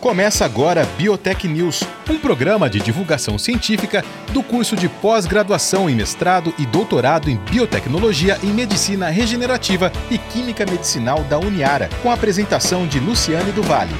Começa 0.00 0.44
agora 0.44 0.84
Biotech 0.98 1.48
News, 1.48 1.82
um 2.08 2.18
programa 2.18 2.68
de 2.68 2.78
divulgação 2.80 3.38
científica 3.38 4.04
do 4.32 4.42
curso 4.42 4.76
de 4.76 4.88
pós-graduação 4.88 5.88
em 5.88 5.96
mestrado 5.96 6.54
e 6.58 6.66
doutorado 6.66 7.30
em 7.30 7.36
biotecnologia 7.36 8.38
e 8.42 8.46
medicina 8.46 9.08
regenerativa 9.08 9.90
e 10.10 10.18
química 10.18 10.66
medicinal 10.66 11.24
da 11.24 11.38
Uniara, 11.38 11.88
com 12.02 12.10
a 12.10 12.14
apresentação 12.14 12.86
de 12.86 13.00
Luciane 13.00 13.52
do 13.52 13.62
Vale. 13.62 13.94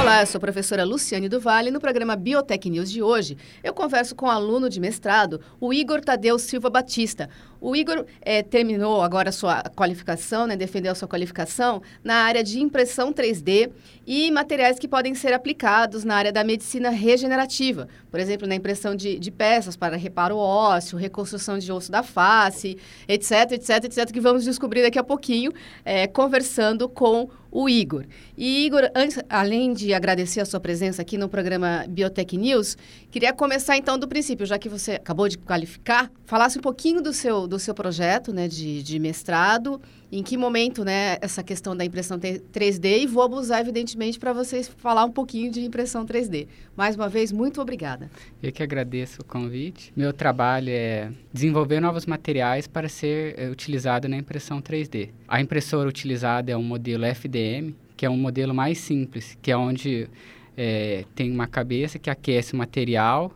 Olá, 0.00 0.22
eu 0.22 0.26
sou 0.26 0.38
a 0.38 0.40
professora 0.40 0.84
Luciane 0.84 1.28
do 1.28 1.40
Vale. 1.40 1.70
No 1.70 1.80
programa 1.80 2.16
Biotech 2.16 2.70
News 2.70 2.90
de 2.90 3.02
hoje, 3.02 3.36
eu 3.62 3.74
converso 3.74 4.14
com 4.14 4.26
o 4.26 4.30
aluno 4.30 4.68
de 4.68 4.80
mestrado, 4.80 5.40
o 5.60 5.72
Igor 5.72 6.00
Tadeu 6.00 6.38
Silva 6.38 6.70
Batista. 6.70 7.28
O 7.60 7.74
Igor 7.74 8.04
é, 8.22 8.42
terminou 8.42 9.02
agora 9.02 9.30
a 9.30 9.32
sua 9.32 9.62
qualificação, 9.74 10.46
né, 10.46 10.56
defendeu 10.56 10.92
a 10.92 10.94
sua 10.94 11.08
qualificação 11.08 11.82
na 12.04 12.14
área 12.16 12.42
de 12.42 12.60
impressão 12.60 13.12
3D 13.12 13.70
e 14.06 14.30
materiais 14.30 14.78
que 14.78 14.86
podem 14.86 15.14
ser 15.14 15.32
aplicados 15.32 16.04
na 16.04 16.14
área 16.14 16.32
da 16.32 16.44
medicina 16.44 16.90
regenerativa. 16.90 17.88
Por 18.10 18.20
exemplo, 18.20 18.46
na 18.46 18.54
impressão 18.54 18.94
de, 18.94 19.18
de 19.18 19.30
peças 19.30 19.76
para 19.76 19.96
reparo 19.96 20.36
ósseo, 20.36 20.96
reconstrução 20.98 21.58
de 21.58 21.70
osso 21.72 21.90
da 21.90 22.02
face, 22.02 22.78
etc, 23.08 23.52
etc, 23.52 23.84
etc, 23.84 24.10
que 24.12 24.20
vamos 24.20 24.44
descobrir 24.44 24.82
daqui 24.82 24.98
a 24.98 25.04
pouquinho, 25.04 25.52
é, 25.84 26.06
conversando 26.06 26.88
com 26.88 27.28
o 27.50 27.68
Igor. 27.68 28.04
E 28.36 28.66
Igor, 28.66 28.90
antes, 28.94 29.18
além 29.28 29.72
de 29.72 29.94
agradecer 29.94 30.40
a 30.40 30.44
sua 30.44 30.60
presença 30.60 31.02
aqui 31.02 31.16
no 31.16 31.28
programa 31.28 31.84
Biotech 31.88 32.36
News, 32.36 32.76
queria 33.10 33.32
começar 33.32 33.76
então 33.76 33.98
do 33.98 34.06
princípio, 34.06 34.46
já 34.46 34.58
que 34.58 34.68
você 34.68 34.92
acabou 34.92 35.28
de 35.28 35.38
qualificar, 35.38 36.10
falasse 36.24 36.58
um 36.58 36.62
pouquinho 36.62 37.00
do 37.00 37.12
seu, 37.12 37.47
do 37.48 37.58
seu 37.58 37.74
projeto 37.74 38.32
né, 38.32 38.46
de, 38.46 38.82
de 38.82 38.98
mestrado, 38.98 39.80
em 40.12 40.22
que 40.22 40.36
momento 40.36 40.84
né, 40.84 41.16
essa 41.20 41.42
questão 41.42 41.76
da 41.76 41.84
impressão 41.84 42.18
3D, 42.18 43.02
e 43.02 43.06
vou 43.06 43.22
abusar, 43.22 43.60
evidentemente, 43.60 44.18
para 44.18 44.32
vocês 44.32 44.68
falar 44.68 45.04
um 45.04 45.10
pouquinho 45.10 45.50
de 45.50 45.60
impressão 45.60 46.04
3D. 46.04 46.46
Mais 46.76 46.94
uma 46.94 47.08
vez, 47.08 47.32
muito 47.32 47.60
obrigada. 47.60 48.10
Eu 48.42 48.52
que 48.52 48.62
agradeço 48.62 49.22
o 49.22 49.24
convite. 49.24 49.92
Meu 49.96 50.12
trabalho 50.12 50.70
é 50.70 51.10
desenvolver 51.32 51.80
novos 51.80 52.06
materiais 52.06 52.66
para 52.66 52.88
ser 52.88 53.34
é, 53.38 53.48
utilizado 53.48 54.08
na 54.08 54.16
impressão 54.16 54.60
3D. 54.60 55.10
A 55.26 55.40
impressora 55.40 55.88
utilizada 55.88 56.52
é 56.52 56.56
um 56.56 56.62
modelo 56.62 57.04
FDM, 57.04 57.74
que 57.96 58.06
é 58.06 58.10
um 58.10 58.16
modelo 58.16 58.54
mais 58.54 58.78
simples, 58.78 59.36
que 59.42 59.50
é 59.50 59.56
onde 59.56 60.08
é, 60.56 61.04
tem 61.14 61.30
uma 61.30 61.46
cabeça 61.46 61.98
que 61.98 62.10
aquece 62.10 62.52
o 62.52 62.56
material 62.56 63.32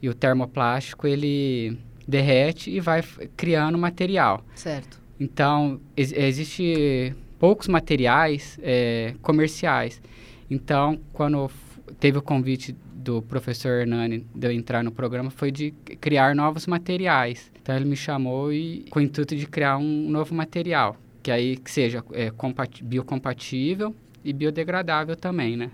e 0.00 0.08
o 0.08 0.14
termoplástico 0.14 1.06
ele 1.06 1.78
derrete 2.06 2.70
e 2.70 2.80
vai 2.80 3.02
criando 3.36 3.78
material. 3.78 4.44
Certo. 4.54 5.00
Então, 5.18 5.80
ex 5.96 6.12
existe 6.12 7.14
poucos 7.38 7.68
materiais 7.68 8.58
é, 8.62 9.14
comerciais. 9.22 10.00
Então, 10.50 10.98
quando 11.12 11.50
teve 11.98 12.18
o 12.18 12.22
convite 12.22 12.74
do 12.94 13.20
professor 13.22 13.80
Hernani 13.80 14.26
de 14.34 14.46
eu 14.46 14.52
entrar 14.52 14.82
no 14.84 14.92
programa, 14.92 15.30
foi 15.30 15.50
de 15.50 15.72
criar 16.00 16.34
novos 16.34 16.66
materiais. 16.66 17.50
Então, 17.60 17.74
ele 17.74 17.84
me 17.84 17.96
chamou 17.96 18.52
e 18.52 18.84
com 18.90 18.98
o 18.98 19.02
intuito 19.02 19.34
de 19.36 19.46
criar 19.46 19.76
um 19.78 20.08
novo 20.10 20.34
material, 20.34 20.96
que 21.22 21.30
aí 21.30 21.56
que 21.56 21.70
seja 21.70 22.04
é, 22.12 22.30
biocompatível 22.82 23.94
e 24.24 24.32
biodegradável 24.32 25.16
também, 25.16 25.56
né? 25.56 25.70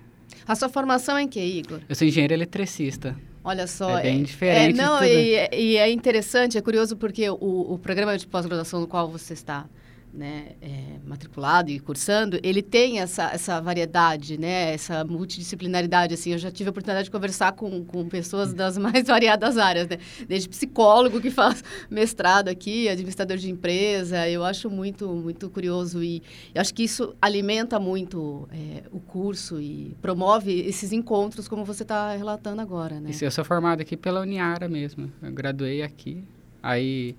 A 0.47 0.55
sua 0.55 0.69
formação 0.69 1.17
é 1.17 1.23
em 1.23 1.29
que, 1.29 1.41
Igor? 1.41 1.81
Eu 1.89 1.95
sou 1.95 2.07
engenheiro 2.07 2.33
eletricista. 2.33 3.15
Olha 3.49 3.67
só. 3.67 3.99
É 3.99 4.03
bem 4.03 4.21
é, 4.21 4.25
diferente. 4.25 4.79
É, 4.79 4.83
não, 4.83 5.03
e, 5.03 5.49
e, 5.53 5.77
é 5.79 5.91
interessante, 5.91 6.59
é 6.59 6.61
curioso 6.61 6.95
porque 6.99 7.31
o, 7.31 7.37
o 7.41 7.79
programa 7.79 8.19
de 8.19 8.27
pós-graduação 8.27 8.79
no 8.79 8.87
qual 8.87 9.09
você 9.09 9.33
está 9.33 9.65
né, 10.13 10.53
é, 10.61 10.99
matriculado 11.05 11.71
e 11.71 11.79
cursando, 11.79 12.39
ele 12.43 12.63
tem 12.63 13.01
essa, 13.01 13.31
essa 13.33 13.61
variedade, 13.61 14.39
né, 14.39 14.73
essa 14.73 15.05
multidisciplinaridade. 15.05 16.15
Assim, 16.15 16.33
eu 16.33 16.39
já 16.39 16.51
tive 16.51 16.69
a 16.69 16.71
oportunidade 16.71 17.05
de 17.05 17.11
conversar 17.11 17.53
com, 17.53 17.85
com 17.85 18.09
pessoas 18.09 18.53
das 18.53 18.77
mais 18.79 19.07
variadas 19.07 19.59
áreas, 19.59 19.89
né? 19.89 19.99
desde 20.27 20.49
psicólogo 20.49 21.21
que 21.21 21.31
faz 21.31 21.63
mestrado 21.91 22.49
aqui, 22.49 22.89
administrador 22.89 23.37
de 23.37 23.51
empresa. 23.51 24.29
Eu 24.29 24.45
acho 24.45 24.71
muito, 24.71 25.09
muito 25.09 25.49
curioso 25.51 26.03
e 26.03 26.23
acho 26.55 26.73
que 26.75 26.83
isso 26.83 27.15
alimenta 27.21 27.79
muito 27.79 28.49
é, 28.53 28.83
o 28.91 29.01
curso 29.01 29.61
e 29.61 29.97
promove 30.01 30.53
esses 30.61 30.93
encontros, 30.93 31.49
como 31.49 31.65
você 31.65 31.83
está 31.83 32.15
relatando 32.15 32.61
agora. 32.61 33.01
Né? 33.01 33.11
Isso, 33.11 33.25
eu 33.25 33.31
sou 33.31 33.45
formado 33.45 33.81
aqui 33.81 33.97
pela 33.97 34.21
Uniara 34.21 34.69
mesmo. 34.69 35.13
Eu 35.23 35.33
graduei 35.33 35.83
aqui, 35.83 36.25
aí 36.63 37.17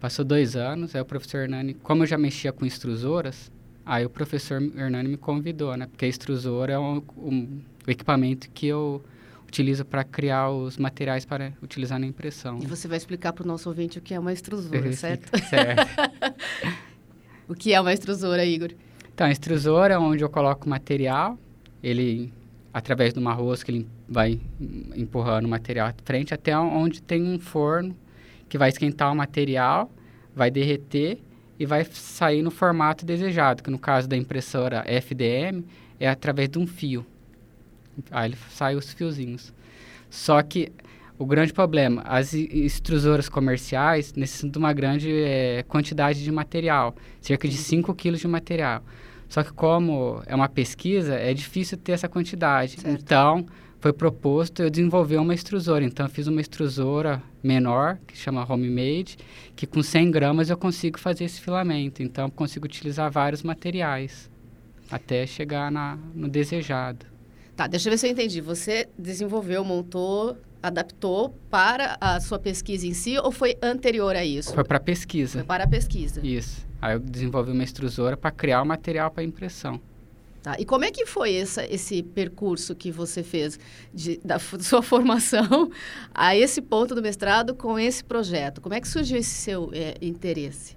Passou 0.00 0.24
dois 0.24 0.56
anos, 0.56 0.96
aí 0.96 1.02
o 1.02 1.04
professor 1.04 1.42
Hernani, 1.42 1.74
como 1.74 2.04
eu 2.04 2.06
já 2.06 2.16
mexia 2.16 2.50
com 2.52 2.64
extrusoras, 2.64 3.52
aí 3.84 4.06
o 4.06 4.08
professor 4.08 4.62
Hernani 4.74 5.10
me 5.10 5.16
convidou, 5.18 5.76
né? 5.76 5.86
Porque 5.86 6.06
a 6.06 6.08
extrusora 6.08 6.72
é 6.72 6.78
um, 6.78 7.02
um, 7.18 7.60
o 7.86 7.90
equipamento 7.90 8.48
que 8.48 8.66
eu 8.66 9.04
utilizo 9.46 9.84
para 9.84 10.02
criar 10.02 10.48
os 10.48 10.78
materiais 10.78 11.26
para 11.26 11.52
utilizar 11.62 11.98
na 11.98 12.06
impressão. 12.06 12.58
E 12.62 12.66
você 12.66 12.88
vai 12.88 12.96
explicar 12.96 13.34
para 13.34 13.44
o 13.44 13.46
nosso 13.46 13.68
ouvinte 13.68 13.98
o 13.98 14.00
que 14.00 14.14
é 14.14 14.18
uma 14.18 14.32
extrusora, 14.32 14.90
certo? 14.94 15.30
Certo. 15.50 15.86
o 17.46 17.54
que 17.54 17.74
é 17.74 17.80
uma 17.80 17.92
extrusora, 17.92 18.42
Igor? 18.42 18.70
Então, 19.12 19.26
a 19.26 19.30
extrusora 19.30 19.94
é 19.94 19.98
onde 19.98 20.24
eu 20.24 20.30
coloco 20.30 20.64
o 20.64 20.70
material, 20.70 21.38
ele, 21.82 22.32
através 22.72 23.12
de 23.12 23.18
uma 23.18 23.34
rosca, 23.34 23.70
ele 23.70 23.86
vai 24.08 24.40
empurrando 24.96 25.44
o 25.44 25.48
material 25.48 25.88
à 25.88 25.94
frente 26.04 26.32
até 26.32 26.56
onde 26.56 27.02
tem 27.02 27.22
um 27.22 27.38
forno 27.38 27.94
que 28.50 28.58
vai 28.58 28.68
esquentar 28.68 29.10
o 29.10 29.16
material, 29.16 29.90
vai 30.34 30.50
derreter 30.50 31.22
e 31.58 31.64
vai 31.64 31.84
sair 31.84 32.42
no 32.42 32.50
formato 32.50 33.06
desejado, 33.06 33.62
que 33.62 33.70
no 33.70 33.78
caso 33.78 34.08
da 34.08 34.16
impressora 34.16 34.84
FDM 34.86 35.64
é 35.98 36.08
através 36.08 36.50
de 36.50 36.58
um 36.58 36.66
fio. 36.66 37.06
Aí 38.10 38.34
sai 38.50 38.74
os 38.74 38.92
fiozinhos. 38.92 39.54
Só 40.10 40.42
que 40.42 40.72
o 41.16 41.24
grande 41.24 41.52
problema, 41.52 42.02
as 42.06 42.32
extrusoras 42.34 43.28
comerciais 43.28 44.14
necessitam 44.14 44.50
de 44.50 44.58
uma 44.58 44.72
grande 44.72 45.12
é, 45.12 45.62
quantidade 45.68 46.24
de 46.24 46.32
material, 46.32 46.96
cerca 47.20 47.46
de 47.46 47.56
5 47.56 47.94
kg 47.94 48.16
de 48.16 48.26
material. 48.26 48.82
Só 49.28 49.44
que 49.44 49.52
como 49.52 50.22
é 50.26 50.34
uma 50.34 50.48
pesquisa, 50.48 51.14
é 51.14 51.32
difícil 51.32 51.78
ter 51.78 51.92
essa 51.92 52.08
quantidade. 52.08 52.80
Certo. 52.80 53.00
Então, 53.00 53.46
foi 53.80 53.92
proposto 53.92 54.62
eu 54.62 54.70
desenvolver 54.70 55.16
uma 55.16 55.34
extrusora. 55.34 55.84
Então, 55.84 56.06
eu 56.06 56.10
fiz 56.10 56.26
uma 56.26 56.40
extrusora 56.40 57.22
menor, 57.42 57.98
que 58.06 58.16
chama 58.16 58.46
Homemade, 58.50 59.16
que 59.56 59.66
com 59.66 59.82
100 59.82 60.10
gramas 60.10 60.50
eu 60.50 60.56
consigo 60.56 61.00
fazer 61.00 61.24
esse 61.24 61.40
filamento. 61.40 62.02
Então, 62.02 62.26
eu 62.26 62.30
consigo 62.30 62.66
utilizar 62.66 63.10
vários 63.10 63.42
materiais 63.42 64.30
até 64.90 65.26
chegar 65.26 65.72
na, 65.72 65.98
no 66.14 66.28
desejado. 66.28 67.06
Tá, 67.56 67.66
deixa 67.66 67.88
eu 67.88 67.92
ver 67.92 67.98
se 67.98 68.06
eu 68.06 68.10
entendi. 68.10 68.40
Você 68.40 68.88
desenvolveu, 68.98 69.64
montou, 69.64 70.36
adaptou 70.62 71.30
para 71.50 71.96
a 72.00 72.20
sua 72.20 72.38
pesquisa 72.38 72.86
em 72.86 72.92
si 72.92 73.16
ou 73.18 73.32
foi 73.32 73.56
anterior 73.62 74.14
a 74.14 74.24
isso? 74.24 74.52
Foi 74.52 74.64
para 74.64 74.76
a 74.76 74.80
pesquisa. 74.80 75.38
Foi 75.38 75.44
para 75.44 75.64
a 75.64 75.68
pesquisa. 75.68 76.20
Isso. 76.24 76.66
Aí 76.82 76.94
eu 76.94 76.98
desenvolvi 76.98 77.52
uma 77.52 77.64
extrusora 77.64 78.16
para 78.16 78.30
criar 78.30 78.62
o 78.62 78.66
material 78.66 79.10
para 79.10 79.22
impressão. 79.22 79.80
Tá. 80.42 80.56
E 80.58 80.64
como 80.64 80.84
é 80.84 80.90
que 80.90 81.04
foi 81.04 81.34
essa, 81.34 81.64
esse 81.66 82.02
percurso 82.02 82.74
que 82.74 82.90
você 82.90 83.22
fez 83.22 83.58
de, 83.92 84.18
da 84.24 84.38
sua 84.60 84.82
formação 84.82 85.70
a 86.14 86.34
esse 86.34 86.62
ponto 86.62 86.94
do 86.94 87.02
mestrado 87.02 87.54
com 87.54 87.78
esse 87.78 88.02
projeto? 88.02 88.60
Como 88.60 88.74
é 88.74 88.80
que 88.80 88.88
surgiu 88.88 89.18
esse 89.18 89.34
seu 89.34 89.70
é, 89.72 89.94
interesse? 90.00 90.76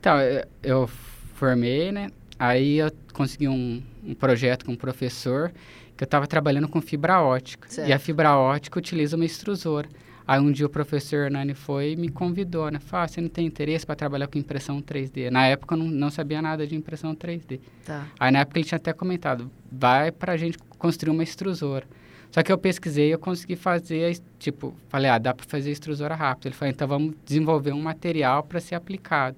Então, 0.00 0.20
eu, 0.20 0.44
eu, 0.62 0.90
formei, 1.34 1.92
né? 1.92 2.10
Aí 2.38 2.78
eu 2.78 2.90
consegui 3.12 3.48
um, 3.48 3.82
um 4.04 4.14
projeto 4.14 4.64
com 4.64 4.72
um 4.72 4.76
professor 4.76 5.52
que 5.96 6.02
eu 6.02 6.06
estava 6.06 6.26
trabalhando 6.26 6.68
com 6.68 6.80
fibra 6.80 7.22
ótica. 7.22 7.68
Certo. 7.68 7.88
E 7.88 7.92
a 7.92 7.98
fibra 7.98 8.36
ótica 8.36 8.78
utiliza 8.78 9.16
uma 9.16 9.24
extrusora. 9.24 9.88
Aí 10.26 10.40
um 10.40 10.50
dia 10.50 10.66
o 10.66 10.68
professor 10.68 11.26
Hernani 11.26 11.54
foi 11.54 11.92
e 11.92 11.96
me 11.96 12.08
convidou, 12.08 12.68
né? 12.70 12.80
Falou, 12.80 13.04
ah, 13.04 13.08
você 13.08 13.20
não 13.20 13.28
tem 13.28 13.46
interesse 13.46 13.86
para 13.86 13.94
trabalhar 13.94 14.26
com 14.26 14.38
impressão 14.38 14.82
3D? 14.82 15.30
Na 15.30 15.46
época 15.46 15.74
eu 15.74 15.78
não, 15.78 15.86
não 15.86 16.10
sabia 16.10 16.42
nada 16.42 16.66
de 16.66 16.74
impressão 16.74 17.14
3D. 17.14 17.60
Tá. 17.84 18.06
Aí 18.18 18.32
na 18.32 18.40
época 18.40 18.58
ele 18.58 18.66
tinha 18.66 18.76
até 18.76 18.92
comentado, 18.92 19.48
vai 19.70 20.10
para 20.10 20.32
a 20.32 20.36
gente 20.36 20.58
construir 20.78 21.12
uma 21.12 21.22
extrusora. 21.22 21.86
Só 22.30 22.42
que 22.42 22.50
eu 22.50 22.58
pesquisei 22.58 23.08
e 23.08 23.10
eu 23.12 23.18
consegui 23.18 23.54
fazer, 23.54 24.18
tipo, 24.38 24.74
falei, 24.88 25.10
ah, 25.10 25.18
dá 25.18 25.32
para 25.32 25.46
fazer 25.46 25.70
extrusora 25.70 26.14
rápido. 26.14 26.46
Ele 26.46 26.54
falou, 26.54 26.72
então 26.72 26.88
vamos 26.88 27.14
desenvolver 27.24 27.72
um 27.72 27.80
material 27.80 28.42
para 28.42 28.58
ser 28.58 28.74
aplicado. 28.74 29.36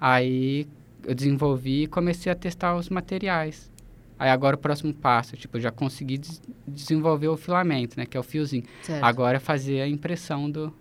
Aí 0.00 0.66
eu 1.04 1.14
desenvolvi 1.14 1.82
e 1.82 1.86
comecei 1.88 2.30
a 2.30 2.34
testar 2.36 2.76
os 2.76 2.88
materiais. 2.88 3.70
Aí 4.18 4.30
agora 4.30 4.56
o 4.56 4.58
próximo 4.58 4.92
passo, 4.92 5.36
tipo, 5.36 5.56
eu 5.56 5.60
já 5.60 5.70
consegui 5.70 6.18
des 6.18 6.40
desenvolver 6.66 7.28
o 7.28 7.36
filamento, 7.36 7.98
né? 7.98 8.04
Que 8.04 8.16
é 8.16 8.20
o 8.20 8.22
fiozinho. 8.22 8.64
Certo. 8.82 9.02
Agora 9.02 9.36
é 9.36 9.40
fazer 9.40 9.80
a 9.80 9.88
impressão 9.88 10.50
do, 10.50 10.74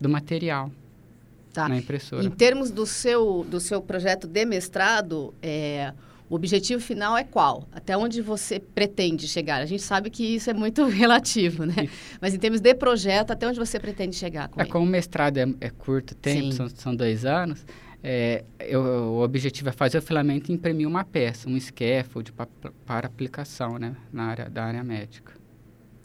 do 0.00 0.08
material 0.08 0.70
tá. 1.52 1.68
na 1.68 1.78
impressora. 1.78 2.24
Em 2.24 2.30
termos 2.30 2.70
do 2.70 2.84
seu, 2.84 3.46
do 3.48 3.60
seu 3.60 3.80
projeto 3.80 4.26
de 4.26 4.44
mestrado, 4.44 5.32
é, 5.40 5.94
o 6.28 6.34
objetivo 6.34 6.82
final 6.82 7.16
é 7.16 7.22
qual? 7.22 7.68
Até 7.72 7.96
onde 7.96 8.20
você 8.20 8.58
pretende 8.58 9.28
chegar? 9.28 9.62
A 9.62 9.66
gente 9.66 9.82
sabe 9.82 10.10
que 10.10 10.34
isso 10.34 10.50
é 10.50 10.54
muito 10.54 10.84
relativo, 10.88 11.64
né? 11.64 11.84
Isso. 11.84 12.18
Mas 12.20 12.34
em 12.34 12.38
termos 12.38 12.60
de 12.60 12.74
projeto, 12.74 13.30
até 13.30 13.46
onde 13.46 13.58
você 13.58 13.78
pretende 13.78 14.16
chegar 14.16 14.48
com 14.48 14.60
É 14.60 14.64
ele? 14.64 14.72
como 14.72 14.84
o 14.84 14.88
mestrado 14.88 15.38
é, 15.38 15.46
é 15.60 15.70
curto 15.70 16.14
tempo, 16.14 16.52
são, 16.52 16.68
são 16.68 16.94
dois 16.94 17.24
anos, 17.24 17.64
é, 18.06 18.44
eu, 18.60 18.82
o 18.82 19.22
objetivo 19.22 19.70
é 19.70 19.72
fazer 19.72 19.96
o 19.96 20.02
filamento 20.02 20.52
e 20.52 20.54
imprimir 20.54 20.86
uma 20.86 21.04
peça, 21.04 21.48
um 21.48 21.58
scaffold 21.58 22.32
pra, 22.32 22.46
para 22.84 23.06
aplicação 23.06 23.78
né, 23.78 23.96
na 24.12 24.24
área, 24.24 24.50
da 24.50 24.62
área 24.62 24.84
médica. 24.84 25.32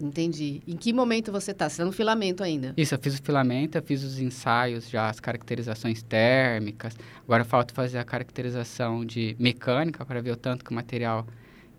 Entendi. 0.02 0.62
Em 0.66 0.78
que 0.78 0.94
momento 0.94 1.30
você 1.30 1.52
está? 1.52 1.68
Você 1.68 1.74
está 1.74 1.84
no 1.84 1.92
filamento 1.92 2.42
ainda? 2.42 2.74
Isso, 2.78 2.96
eu 2.96 3.00
fiz 3.00 3.20
o 3.20 3.22
filamento, 3.22 3.78
eu 3.78 3.82
fiz 3.82 4.02
os 4.02 4.18
ensaios, 4.18 4.90
já 4.90 5.10
as 5.10 5.20
caracterizações 5.20 6.02
térmicas. 6.02 6.96
Agora 7.22 7.44
falta 7.44 7.74
fazer 7.74 7.98
a 7.98 8.06
caracterização 8.06 9.04
de 9.04 9.36
mecânica 9.38 10.06
para 10.06 10.22
ver 10.22 10.32
o 10.32 10.38
tanto 10.38 10.64
que 10.64 10.72
o 10.72 10.74
material 10.74 11.28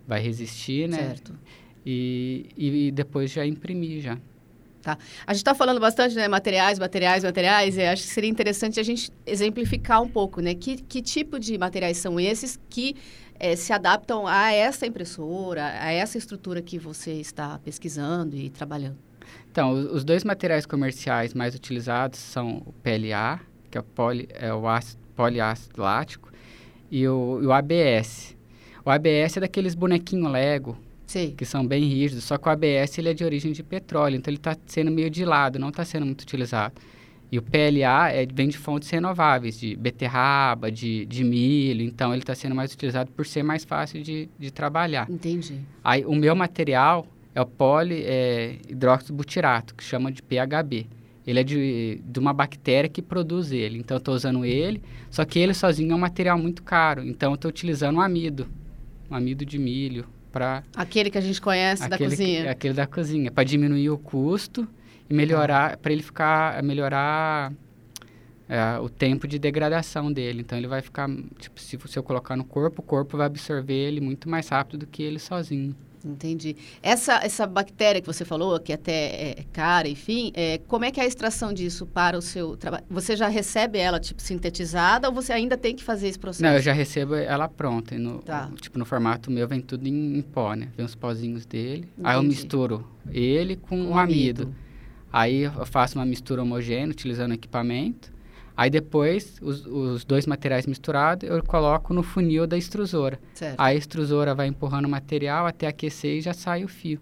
vai 0.07 0.21
resistir, 0.21 0.87
né? 0.87 0.97
Certo. 0.97 1.33
E, 1.83 2.45
e, 2.55 2.91
depois 2.91 3.31
já 3.31 3.43
imprimir 3.43 4.01
já. 4.01 4.19
Tá. 4.81 4.97
A 5.27 5.33
gente 5.33 5.41
está 5.41 5.53
falando 5.53 5.79
bastante, 5.79 6.15
né, 6.15 6.27
materiais, 6.27 6.79
materiais, 6.79 7.23
materiais, 7.23 7.77
e 7.77 7.83
acho 7.83 8.01
que 8.01 8.09
seria 8.09 8.29
interessante 8.29 8.79
a 8.79 8.83
gente 8.83 9.11
exemplificar 9.27 10.01
um 10.01 10.07
pouco, 10.07 10.41
né, 10.41 10.55
que, 10.55 10.77
que 10.77 11.03
tipo 11.03 11.39
de 11.39 11.55
materiais 11.55 11.97
são 11.97 12.19
esses 12.19 12.59
que 12.67 12.95
é, 13.39 13.55
se 13.55 13.71
adaptam 13.73 14.25
a 14.25 14.51
essa 14.51 14.87
impressora, 14.87 15.65
a 15.65 15.91
essa 15.91 16.17
estrutura 16.17 16.61
que 16.61 16.79
você 16.79 17.13
está 17.13 17.59
pesquisando 17.59 18.35
e 18.35 18.49
trabalhando? 18.49 18.97
Então, 19.51 19.71
os 19.71 20.03
dois 20.03 20.23
materiais 20.23 20.65
comerciais 20.65 21.33
mais 21.33 21.53
utilizados 21.53 22.19
são 22.19 22.63
o 22.65 22.73
PLA, 22.81 23.39
que 23.69 23.77
é 23.77 23.81
o, 23.81 23.83
poli, 23.83 24.27
é 24.31 24.53
o 24.53 24.67
ácido, 24.67 25.01
poliácido 25.15 25.81
lático, 25.81 26.31
e 26.89 27.07
o, 27.07 27.39
e 27.41 27.45
o 27.45 27.51
ABS. 27.51 28.35
O 28.83 28.89
ABS 28.89 29.37
é 29.37 29.39
daqueles 29.41 29.75
bonequinhos 29.75 30.31
Lego, 30.31 30.77
Sim. 31.11 31.33
que 31.35 31.43
são 31.43 31.67
bem 31.67 31.83
rígidos, 31.83 32.23
só 32.23 32.37
que 32.37 32.47
o 32.47 32.51
ABS 32.51 32.97
ele 32.97 33.09
é 33.09 33.13
de 33.13 33.25
origem 33.25 33.51
de 33.51 33.61
petróleo, 33.61 34.15
então 34.15 34.31
ele 34.31 34.37
está 34.37 34.55
sendo 34.65 34.89
meio 34.89 35.09
de 35.09 35.25
lado, 35.25 35.59
não 35.59 35.67
está 35.67 35.83
sendo 35.83 36.05
muito 36.05 36.21
utilizado. 36.21 36.75
E 37.29 37.37
o 37.37 37.41
PLA 37.41 38.11
é, 38.11 38.25
vem 38.25 38.47
de 38.47 38.57
fontes 38.57 38.89
renováveis, 38.89 39.59
de 39.59 39.75
beterraba, 39.75 40.71
de, 40.71 41.05
de 41.05 41.23
milho, 41.25 41.81
então 41.83 42.13
ele 42.13 42.21
está 42.21 42.33
sendo 42.33 42.55
mais 42.55 42.73
utilizado 42.73 43.11
por 43.11 43.25
ser 43.25 43.43
mais 43.43 43.65
fácil 43.65 44.01
de, 44.01 44.29
de 44.39 44.51
trabalhar. 44.51 45.09
Entendi. 45.09 45.59
Aí 45.83 46.05
o 46.05 46.15
meu 46.15 46.33
material 46.33 47.05
é 47.35 47.41
o 47.41 47.45
polihidróxido 47.45 49.13
é, 49.13 49.15
butirato, 49.15 49.75
que 49.75 49.83
chama 49.83 50.13
de 50.13 50.21
PHB. 50.21 50.87
Ele 51.27 51.39
é 51.39 51.43
de, 51.43 52.01
de 52.05 52.19
uma 52.19 52.33
bactéria 52.33 52.89
que 52.89 53.01
produz 53.01 53.51
ele, 53.51 53.79
então 53.79 53.95
eu 53.95 53.99
estou 53.99 54.15
usando 54.15 54.45
ele, 54.45 54.81
só 55.09 55.25
que 55.25 55.39
ele 55.39 55.53
sozinho 55.53 55.91
é 55.91 55.95
um 55.95 55.99
material 55.99 56.37
muito 56.37 56.63
caro, 56.63 57.05
então 57.05 57.31
eu 57.31 57.35
estou 57.35 57.49
utilizando 57.49 57.97
um 57.97 58.01
amido, 58.01 58.47
um 59.09 59.15
amido 59.15 59.45
de 59.45 59.59
milho 59.59 60.05
para... 60.31 60.63
Aquele 60.75 61.09
que 61.09 61.17
a 61.17 61.21
gente 61.21 61.41
conhece 61.41 61.83
aquele, 61.83 61.99
da 61.99 62.09
cozinha. 62.09 62.41
Que, 62.43 62.49
aquele 62.49 62.73
da 62.73 62.87
cozinha, 62.87 63.31
para 63.31 63.43
diminuir 63.43 63.89
o 63.89 63.97
custo 63.97 64.67
e 65.09 65.13
melhorar, 65.13 65.77
para 65.77 65.91
ele 65.91 66.01
ficar, 66.01 66.61
melhorar 66.63 67.51
é, 68.47 68.79
o 68.79 68.89
tempo 68.89 69.27
de 69.27 69.37
degradação 69.37 70.11
dele. 70.11 70.41
Então 70.41 70.57
ele 70.57 70.67
vai 70.67 70.81
ficar, 70.81 71.09
tipo, 71.39 71.59
se, 71.59 71.77
se 71.85 71.99
eu 71.99 72.03
colocar 72.03 72.35
no 72.35 72.43
corpo, 72.43 72.81
o 72.81 72.85
corpo 72.85 73.17
vai 73.17 73.25
absorver 73.25 73.73
ele 73.73 74.01
muito 74.01 74.29
mais 74.29 74.49
rápido 74.49 74.79
do 74.79 74.87
que 74.87 75.03
ele 75.03 75.19
sozinho. 75.19 75.75
Entendi. 76.05 76.55
Essa, 76.81 77.19
essa 77.23 77.45
bactéria 77.45 78.01
que 78.01 78.07
você 78.07 78.25
falou, 78.25 78.59
que 78.59 78.73
até 78.73 78.91
é 78.91 79.45
cara, 79.51 79.87
enfim, 79.87 80.31
é, 80.33 80.59
como 80.67 80.85
é 80.85 80.91
que 80.91 80.99
é 80.99 81.03
a 81.03 81.07
extração 81.07 81.53
disso 81.53 81.85
para 81.85 82.17
o 82.17 82.21
seu 82.21 82.57
trabalho? 82.57 82.83
Você 82.89 83.15
já 83.15 83.27
recebe 83.27 83.77
ela, 83.77 83.99
tipo, 83.99 84.21
sintetizada 84.21 85.07
ou 85.07 85.13
você 85.13 85.33
ainda 85.33 85.57
tem 85.57 85.75
que 85.75 85.83
fazer 85.83 86.07
esse 86.07 86.19
processo? 86.19 86.43
Não, 86.43 86.53
eu 86.53 86.61
já 86.61 86.73
recebo 86.73 87.15
ela 87.15 87.47
pronta. 87.47 87.97
No, 87.97 88.19
tá. 88.19 88.49
Tipo, 88.59 88.79
no 88.79 88.85
formato 88.85 89.29
meu 89.29 89.47
vem 89.47 89.61
tudo 89.61 89.87
em, 89.87 90.17
em 90.17 90.21
pó, 90.21 90.53
né? 90.53 90.69
Vem 90.75 90.85
os 90.85 90.95
pozinhos 90.95 91.45
dele. 91.45 91.87
Entendi. 91.97 92.01
Aí 92.03 92.15
eu 92.15 92.23
misturo 92.23 92.87
ele 93.11 93.55
com, 93.55 93.85
com 93.85 93.91
o 93.91 93.97
amido. 93.97 94.43
amido. 94.43 94.55
Aí 95.11 95.41
eu 95.41 95.65
faço 95.65 95.97
uma 95.99 96.05
mistura 96.05 96.41
homogênea 96.41 96.89
utilizando 96.89 97.33
equipamento. 97.33 98.11
Aí 98.55 98.69
depois, 98.69 99.37
os, 99.41 99.65
os, 99.65 100.05
dois 100.05 100.25
materiais 100.25 100.65
misturados, 100.65 101.27
eu 101.29 101.41
coloco 101.43 101.93
no 101.93 102.03
funil 102.03 102.45
da 102.45 102.57
extrusora. 102.57 103.19
Certo. 103.33 103.59
A 103.59 103.73
extrusora 103.73 104.35
vai 104.35 104.47
empurrando 104.47 104.85
o 104.85 104.89
material 104.89 105.45
até 105.45 105.67
aquecer 105.67 106.17
e 106.17 106.21
já 106.21 106.33
sai 106.33 106.63
o 106.63 106.67
fio. 106.67 106.99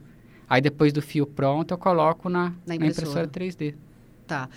Aí 0.48 0.62
depois 0.62 0.94
do 0.94 1.02
fio 1.02 1.26
pronto, 1.26 1.74
eu 1.74 1.78
coloco 1.78 2.30
na, 2.30 2.54
na, 2.66 2.76
impressora. 2.76 2.80
na 2.80 2.88
impressora 2.88 3.28
3D. 3.28 3.76
Tá. 4.26 4.50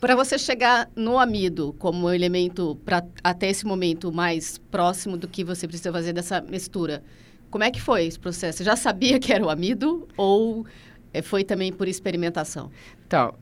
Para 0.00 0.14
você 0.14 0.38
chegar 0.38 0.88
no 0.94 1.18
amido 1.18 1.74
como 1.78 2.08
elemento 2.10 2.78
para 2.84 3.04
até 3.22 3.50
esse 3.50 3.66
momento 3.66 4.12
mais 4.12 4.58
próximo 4.70 5.16
do 5.16 5.26
que 5.26 5.42
você 5.42 5.66
precisa 5.66 5.90
fazer 5.90 6.12
dessa 6.12 6.40
mistura, 6.40 7.02
como 7.50 7.64
é 7.64 7.70
que 7.70 7.80
foi 7.80 8.06
esse 8.06 8.18
processo? 8.18 8.58
Você 8.58 8.64
já 8.64 8.76
sabia 8.76 9.18
que 9.18 9.32
era 9.32 9.44
o 9.44 9.50
amido 9.50 10.06
ou 10.16 10.64
é, 11.12 11.22
foi 11.22 11.42
também 11.42 11.72
por 11.72 11.88
experimentação? 11.88 12.70
Então, 13.06 13.34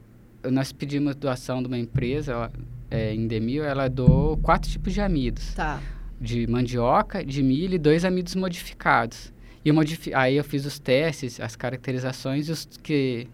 nós 0.51 0.73
pedimos 0.73 1.15
doação 1.15 1.63
de 1.63 1.69
uma 1.69 1.79
empresa, 1.79 2.33
ela, 2.33 2.53
é, 2.91 3.15
em 3.15 3.27
Demil, 3.27 3.65
ela 3.65 3.89
doou 3.89 4.37
quatro 4.37 4.71
tipos 4.71 4.93
de 4.93 5.01
amidos. 5.01 5.55
Tá. 5.55 5.81
De 6.21 6.47
mandioca, 6.47 7.25
de 7.25 7.43
milho 7.43 7.75
e 7.75 7.79
dois 7.79 8.05
amidos 8.05 8.35
modificados. 8.35 9.33
E 9.65 9.73
modifi 9.73 10.15
aí 10.15 10.37
eu 10.37 10.45
fiz 10.45 10.65
os 10.65 10.79
testes, 10.79 11.41
as 11.41 11.57
caracterizações, 11.57 12.49
e 12.49 12.53
os 12.53 12.69
que 12.83 13.29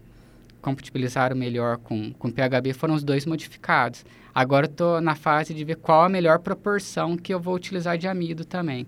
compatibilizaram 0.61 1.35
melhor 1.35 1.77
com, 1.77 2.11
com 2.13 2.31
PHB 2.31 2.73
foram 2.73 2.95
os 2.95 3.03
dois 3.03 3.25
modificados. 3.25 4.03
Agora 4.33 4.65
estou 4.65 4.99
na 4.99 5.13
fase 5.13 5.53
de 5.53 5.63
ver 5.63 5.75
qual 5.75 6.03
a 6.03 6.09
melhor 6.09 6.39
proporção 6.39 7.15
que 7.15 7.33
eu 7.33 7.39
vou 7.39 7.53
utilizar 7.53 7.97
de 7.97 8.07
amido 8.07 8.45
também. 8.45 8.87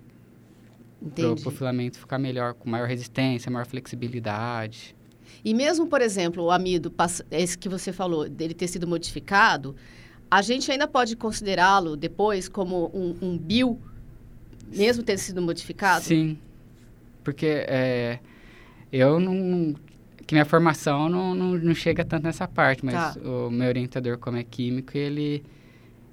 Para 1.14 1.50
o 1.50 1.52
filamento 1.52 2.00
ficar 2.00 2.18
melhor, 2.18 2.56
com 2.56 2.68
maior 2.68 2.88
resistência, 2.88 3.52
maior 3.52 3.68
flexibilidade. 3.68 4.96
E 5.44 5.54
mesmo, 5.54 5.88
por 5.88 6.02
exemplo, 6.02 6.44
o 6.44 6.52
amido, 6.52 6.94
esse 7.32 7.58
que 7.58 7.70
você 7.70 7.92
falou, 7.92 8.30
dele 8.30 8.54
ter 8.54 8.68
sido 8.68 8.88
modificado, 8.88 9.76
a 10.30 10.42
gente 10.42 10.72
ainda 10.72 10.88
pode 10.88 11.16
considerá-lo 11.16 11.96
depois 11.96 12.48
como 12.50 12.92
um, 12.94 13.16
um 13.22 13.38
bio, 13.38 13.80
mesmo 14.68 15.04
ter 15.04 15.18
sido 15.18 15.42
modificado? 15.42 16.06
Sim, 16.06 16.38
porque 17.24 17.66
é, 17.68 18.20
eu 18.92 19.20
não... 19.20 19.76
Que 20.26 20.34
minha 20.34 20.46
formação 20.46 21.08
não, 21.08 21.36
não, 21.36 21.52
não 21.56 21.76
chega 21.76 22.04
tanto 22.04 22.24
nessa 22.24 22.48
parte, 22.48 22.84
mas 22.84 22.96
tá. 22.96 23.20
o 23.22 23.52
meu 23.52 23.68
orientador, 23.68 24.18
como 24.18 24.38
é 24.38 24.44
químico, 24.44 24.98
ele 24.98 25.44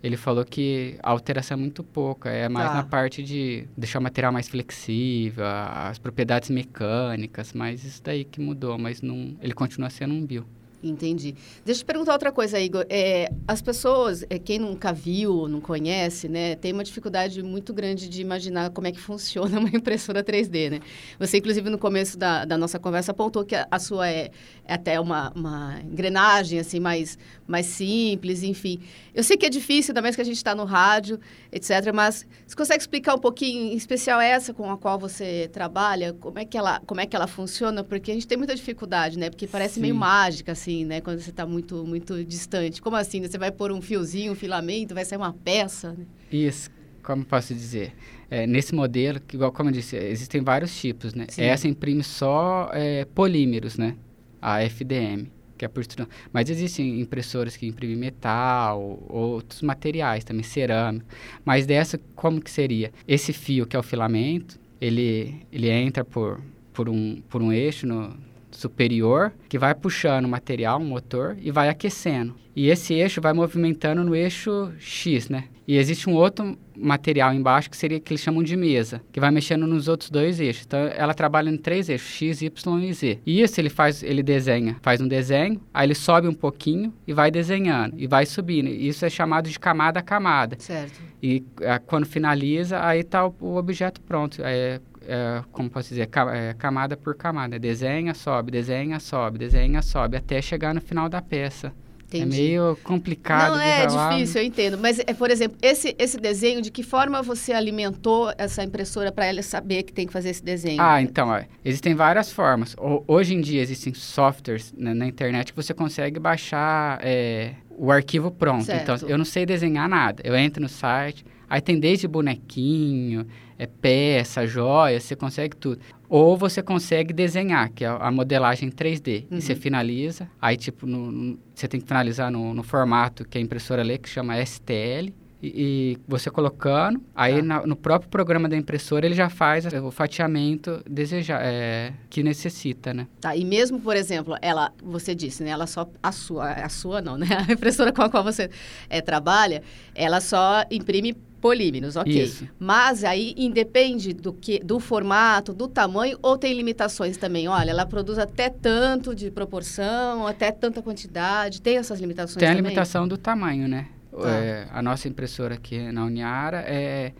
ele 0.02 0.16
falou 0.16 0.44
que 0.44 0.98
a 1.02 1.10
alteração 1.10 1.56
é 1.56 1.60
muito 1.60 1.84
pouca, 1.84 2.28
é 2.28 2.48
mais 2.48 2.68
tá. 2.68 2.74
na 2.74 2.82
parte 2.82 3.22
de 3.22 3.68
deixar 3.76 4.00
o 4.00 4.02
material 4.02 4.32
mais 4.32 4.48
flexível, 4.48 5.44
as 5.46 5.98
propriedades 5.98 6.50
mecânicas, 6.50 7.52
mas 7.52 7.84
isso 7.84 8.02
daí 8.02 8.24
que 8.24 8.40
mudou, 8.40 8.76
mas 8.76 9.00
não, 9.00 9.36
ele 9.40 9.54
continua 9.54 9.88
sendo 9.90 10.12
um 10.12 10.26
bio. 10.26 10.44
Entendi. 10.82 11.36
Deixa 11.64 11.80
eu 11.80 11.84
te 11.84 11.86
perguntar 11.86 12.12
outra 12.12 12.32
coisa, 12.32 12.58
Igor. 12.58 12.84
É, 12.88 13.30
as 13.46 13.62
pessoas, 13.62 14.24
é, 14.28 14.38
quem 14.38 14.58
nunca 14.58 14.92
viu, 14.92 15.46
não 15.46 15.60
conhece, 15.60 16.28
né, 16.28 16.56
tem 16.56 16.72
uma 16.72 16.82
dificuldade 16.82 17.40
muito 17.42 17.72
grande 17.72 18.08
de 18.08 18.20
imaginar 18.20 18.70
como 18.70 18.88
é 18.88 18.92
que 18.92 18.98
funciona 19.00 19.60
uma 19.60 19.68
impressora 19.68 20.24
3D, 20.24 20.70
né? 20.70 20.80
Você, 21.20 21.38
inclusive, 21.38 21.70
no 21.70 21.78
começo 21.78 22.18
da, 22.18 22.44
da 22.44 22.58
nossa 22.58 22.80
conversa, 22.80 23.12
apontou 23.12 23.44
que 23.44 23.54
a, 23.54 23.68
a 23.70 23.78
sua 23.78 24.08
é, 24.08 24.30
é, 24.64 24.74
até 24.74 24.98
uma, 24.98 25.32
uma 25.36 25.80
engrenagem, 25.82 26.58
assim, 26.58 26.80
mais, 26.80 27.16
mais 27.46 27.66
simples, 27.66 28.42
enfim. 28.42 28.80
Eu 29.14 29.22
sei 29.22 29.36
que 29.36 29.46
é 29.46 29.50
difícil, 29.50 29.92
ainda 29.92 30.02
mais 30.02 30.16
que 30.16 30.22
a 30.22 30.24
gente 30.24 30.36
está 30.36 30.54
no 30.54 30.64
rádio, 30.64 31.20
etc., 31.52 31.92
mas 31.94 32.26
você 32.46 32.56
consegue 32.56 32.80
explicar 32.80 33.14
um 33.14 33.18
pouquinho, 33.18 33.72
em 33.72 33.76
especial 33.76 34.20
essa 34.20 34.52
com 34.52 34.68
a 34.70 34.76
qual 34.76 34.98
você 34.98 35.48
trabalha, 35.52 36.12
como 36.14 36.38
é 36.40 36.44
que 36.44 36.58
ela, 36.58 36.80
como 36.86 37.00
é 37.00 37.06
que 37.06 37.14
ela 37.14 37.28
funciona? 37.28 37.84
Porque 37.84 38.10
a 38.10 38.14
gente 38.14 38.26
tem 38.26 38.36
muita 38.36 38.54
dificuldade, 38.54 39.18
né? 39.18 39.30
Porque 39.30 39.46
parece 39.46 39.74
Sim. 39.74 39.82
meio 39.82 39.94
mágica, 39.94 40.52
assim, 40.52 40.71
assim, 40.72 40.84
né? 40.84 41.00
Quando 41.00 41.20
você 41.20 41.30
está 41.30 41.46
muito, 41.46 41.84
muito 41.86 42.24
distante. 42.24 42.80
Como 42.80 42.96
assim? 42.96 43.20
Você 43.20 43.38
vai 43.38 43.52
pôr 43.52 43.70
um 43.70 43.80
fiozinho, 43.80 44.32
um 44.32 44.34
filamento, 44.34 44.94
vai 44.94 45.04
sair 45.04 45.18
uma 45.18 45.32
peça? 45.32 45.92
Né? 45.92 46.06
Isso, 46.30 46.70
como 47.02 47.24
posso 47.24 47.54
dizer? 47.54 47.94
É, 48.30 48.46
nesse 48.46 48.74
modelo, 48.74 49.20
que, 49.20 49.36
igual 49.36 49.52
como 49.52 49.68
eu 49.68 49.74
disse, 49.74 49.96
existem 49.96 50.40
vários 50.40 50.74
tipos, 50.78 51.14
né? 51.14 51.26
Sim. 51.28 51.42
Essa 51.42 51.68
imprime 51.68 52.02
só 52.02 52.70
é, 52.72 53.04
polímeros, 53.04 53.76
né? 53.76 53.96
A 54.40 54.62
FDM, 54.64 55.30
que 55.56 55.64
é 55.64 55.68
por 55.68 55.84
Mas 56.32 56.50
existem 56.50 57.00
impressoras 57.00 57.56
que 57.56 57.66
imprimem 57.66 57.96
metal, 57.96 59.04
outros 59.08 59.62
materiais 59.62 60.24
também, 60.24 60.42
cerâmica. 60.42 61.04
Mas 61.44 61.66
dessa, 61.66 62.00
como 62.16 62.40
que 62.40 62.50
seria? 62.50 62.90
Esse 63.06 63.32
fio, 63.32 63.66
que 63.66 63.76
é 63.76 63.78
o 63.78 63.82
filamento, 63.82 64.58
ele, 64.80 65.46
ele 65.52 65.70
entra 65.70 66.04
por, 66.04 66.40
por, 66.72 66.88
um, 66.88 67.22
por 67.28 67.40
um 67.40 67.52
eixo 67.52 67.86
no, 67.86 68.16
superior 68.56 69.32
que 69.48 69.58
vai 69.58 69.74
puxando 69.74 70.24
o 70.24 70.28
material, 70.28 70.80
o 70.80 70.84
motor, 70.84 71.36
e 71.40 71.50
vai 71.50 71.68
aquecendo. 71.68 72.34
E 72.54 72.68
esse 72.68 72.94
eixo 72.94 73.20
vai 73.20 73.32
movimentando 73.32 74.04
no 74.04 74.14
eixo 74.14 74.72
X, 74.78 75.28
né? 75.28 75.44
E 75.66 75.76
existe 75.76 76.10
um 76.10 76.14
outro 76.14 76.58
material 76.76 77.32
embaixo 77.32 77.70
que 77.70 77.76
seria 77.76 78.00
que 78.00 78.12
eles 78.12 78.20
chamam 78.20 78.42
de 78.42 78.56
mesa, 78.56 79.00
que 79.12 79.20
vai 79.20 79.30
mexendo 79.30 79.66
nos 79.66 79.88
outros 79.88 80.10
dois 80.10 80.40
eixos. 80.40 80.64
Então 80.66 80.80
ela 80.80 81.14
trabalha 81.14 81.48
em 81.48 81.56
três 81.56 81.88
eixos, 81.88 82.08
X, 82.08 82.42
Y 82.42 82.84
e 82.84 82.92
Z. 82.92 83.18
E 83.24 83.40
isso 83.40 83.60
ele 83.60 83.70
faz, 83.70 84.02
ele 84.02 84.22
desenha, 84.22 84.76
faz 84.82 85.00
um 85.00 85.06
desenho, 85.06 85.60
aí 85.72 85.86
ele 85.86 85.94
sobe 85.94 86.26
um 86.26 86.34
pouquinho 86.34 86.92
e 87.06 87.12
vai 87.12 87.30
desenhando 87.30 87.94
e 87.96 88.06
vai 88.06 88.26
subindo. 88.26 88.68
Isso 88.68 89.04
é 89.04 89.10
chamado 89.10 89.48
de 89.48 89.58
camada 89.58 90.00
a 90.00 90.02
camada. 90.02 90.56
Certo. 90.58 91.00
E 91.22 91.44
a, 91.64 91.78
quando 91.78 92.06
finaliza, 92.06 92.84
aí 92.84 93.00
está 93.00 93.26
o, 93.26 93.34
o, 93.40 93.56
objeto 93.56 94.00
pronto. 94.00 94.42
É, 94.44 94.80
é, 95.06 95.42
como 95.52 95.68
posso 95.70 95.88
dizer, 95.90 96.08
é, 96.32 96.54
camada 96.54 96.96
por 96.96 97.14
camada. 97.14 97.58
Desenha, 97.58 98.14
sobe, 98.14 98.50
desenha, 98.50 98.98
sobe, 99.00 99.38
desenha, 99.38 99.82
sobe, 99.82 100.16
até 100.16 100.40
chegar 100.42 100.74
no 100.74 100.80
final 100.80 101.08
da 101.08 101.20
peça. 101.22 101.72
É 102.14 102.26
meio 102.26 102.76
complicado 102.84 103.52
Não, 103.54 103.60
é 103.62 103.88
falar. 103.88 104.10
difícil, 104.12 104.42
eu 104.42 104.46
entendo. 104.46 104.76
Mas, 104.76 104.98
é, 104.98 105.14
por 105.14 105.30
exemplo, 105.30 105.56
esse, 105.62 105.96
esse 105.98 106.18
desenho, 106.18 106.60
de 106.60 106.70
que 106.70 106.82
forma 106.82 107.22
você 107.22 107.54
alimentou 107.54 108.30
essa 108.36 108.62
impressora 108.62 109.10
para 109.10 109.24
ela 109.24 109.40
saber 109.42 109.82
que 109.84 109.94
tem 109.94 110.06
que 110.06 110.12
fazer 110.12 110.28
esse 110.28 110.44
desenho? 110.44 110.82
Ah, 110.82 111.00
então, 111.00 111.28
ó, 111.28 111.40
existem 111.64 111.94
várias 111.94 112.30
formas. 112.30 112.74
O- 112.78 113.02
hoje 113.08 113.34
em 113.34 113.40
dia 113.40 113.62
existem 113.62 113.94
softwares 113.94 114.74
né, 114.76 114.92
na 114.92 115.06
internet 115.06 115.52
que 115.54 115.56
você 115.56 115.72
consegue 115.72 116.20
baixar 116.20 116.98
é, 117.02 117.54
o 117.70 117.90
arquivo 117.90 118.30
pronto. 118.30 118.64
Certo. 118.64 118.82
Então, 118.82 119.08
eu 119.08 119.16
não 119.16 119.24
sei 119.24 119.46
desenhar 119.46 119.88
nada. 119.88 120.22
Eu 120.22 120.36
entro 120.36 120.62
no 120.62 120.68
site, 120.68 121.24
aí 121.52 121.60
tem 121.60 121.78
desde 121.78 122.08
bonequinho, 122.08 123.26
é, 123.58 123.66
peça, 123.66 124.46
joia, 124.46 124.98
você 124.98 125.14
consegue 125.14 125.54
tudo. 125.56 125.80
Ou 126.08 126.34
você 126.36 126.62
consegue 126.62 127.12
desenhar, 127.12 127.70
que 127.70 127.84
é 127.84 127.88
a 127.88 128.10
modelagem 128.10 128.70
3D. 128.70 129.26
Uhum. 129.30 129.38
E 129.38 129.42
você 129.42 129.54
finaliza, 129.54 130.28
aí 130.40 130.56
tipo, 130.56 130.86
no- 130.86 131.12
no- 131.12 131.38
você 131.54 131.68
tem 131.68 131.78
que 131.80 131.86
finalizar 131.86 132.30
no, 132.30 132.54
no 132.54 132.62
formato 132.62 133.24
que 133.28 133.36
a 133.36 133.40
impressora 133.40 133.82
lê, 133.82 133.98
que 133.98 134.08
chama 134.08 134.38
STL. 134.38 135.12
E, 135.44 135.48
e 135.56 135.98
você 136.06 136.30
colocando, 136.30 137.02
aí 137.16 137.36
Tá. 137.36 137.42
na- 137.42 137.66
no 137.66 137.74
próprio 137.74 138.08
programa 138.08 138.48
da 138.48 138.56
impressora 138.56 139.04
ele 139.04 139.14
já 139.16 139.28
faz 139.28 139.66
o 139.66 139.90
fatiamento 139.90 140.80
deseja, 140.88 141.38
é, 141.42 141.92
que 142.08 142.22
necessita, 142.22 142.94
né? 142.94 143.08
Tá, 143.20 143.36
e 143.36 143.44
mesmo, 143.44 143.80
por 143.80 143.96
exemplo, 143.96 144.36
ela, 144.40 144.72
você 144.82 145.14
disse, 145.16 145.42
né? 145.42 145.50
Ela 145.50 145.66
só, 145.66 145.90
a 146.00 146.12
sua, 146.12 146.52
a 146.52 146.68
sua 146.68 147.02
não, 147.02 147.18
né? 147.18 147.26
A 147.48 147.52
impressora 147.52 147.92
com 147.92 148.02
a 148.02 148.08
qual 148.08 148.22
você 148.22 148.48
eh, 148.88 149.00
trabalha, 149.00 149.62
ela 149.96 150.20
só 150.20 150.64
imprime 150.70 151.12
polímeros, 151.42 151.96
ok. 151.96 152.22
Isso. 152.22 152.48
Mas 152.58 153.02
aí 153.02 153.34
independe 153.36 154.14
do 154.14 154.32
que, 154.32 154.60
do 154.60 154.78
formato, 154.78 155.52
do 155.52 155.66
tamanho, 155.66 156.16
ou 156.22 156.38
tem 156.38 156.54
limitações 156.54 157.16
também? 157.16 157.48
Olha, 157.48 157.70
ela 157.72 157.84
produz 157.84 158.16
até 158.16 158.48
tanto 158.48 159.12
de 159.14 159.28
proporção, 159.30 160.26
até 160.26 160.52
tanta 160.52 160.80
quantidade, 160.80 161.60
tem 161.60 161.76
essas 161.76 162.00
limitações 162.00 162.36
Tem 162.36 162.48
a 162.48 162.52
também? 162.52 162.62
limitação 162.62 163.08
do 163.08 163.18
tamanho, 163.18 163.66
né? 163.66 163.88
Tá. 164.12 164.30
É, 164.30 164.68
a 164.70 164.80
nossa 164.80 165.08
impressora 165.08 165.54
aqui 165.54 165.90
na 165.90 166.04
Uniara 166.04 166.58
é 166.66 167.12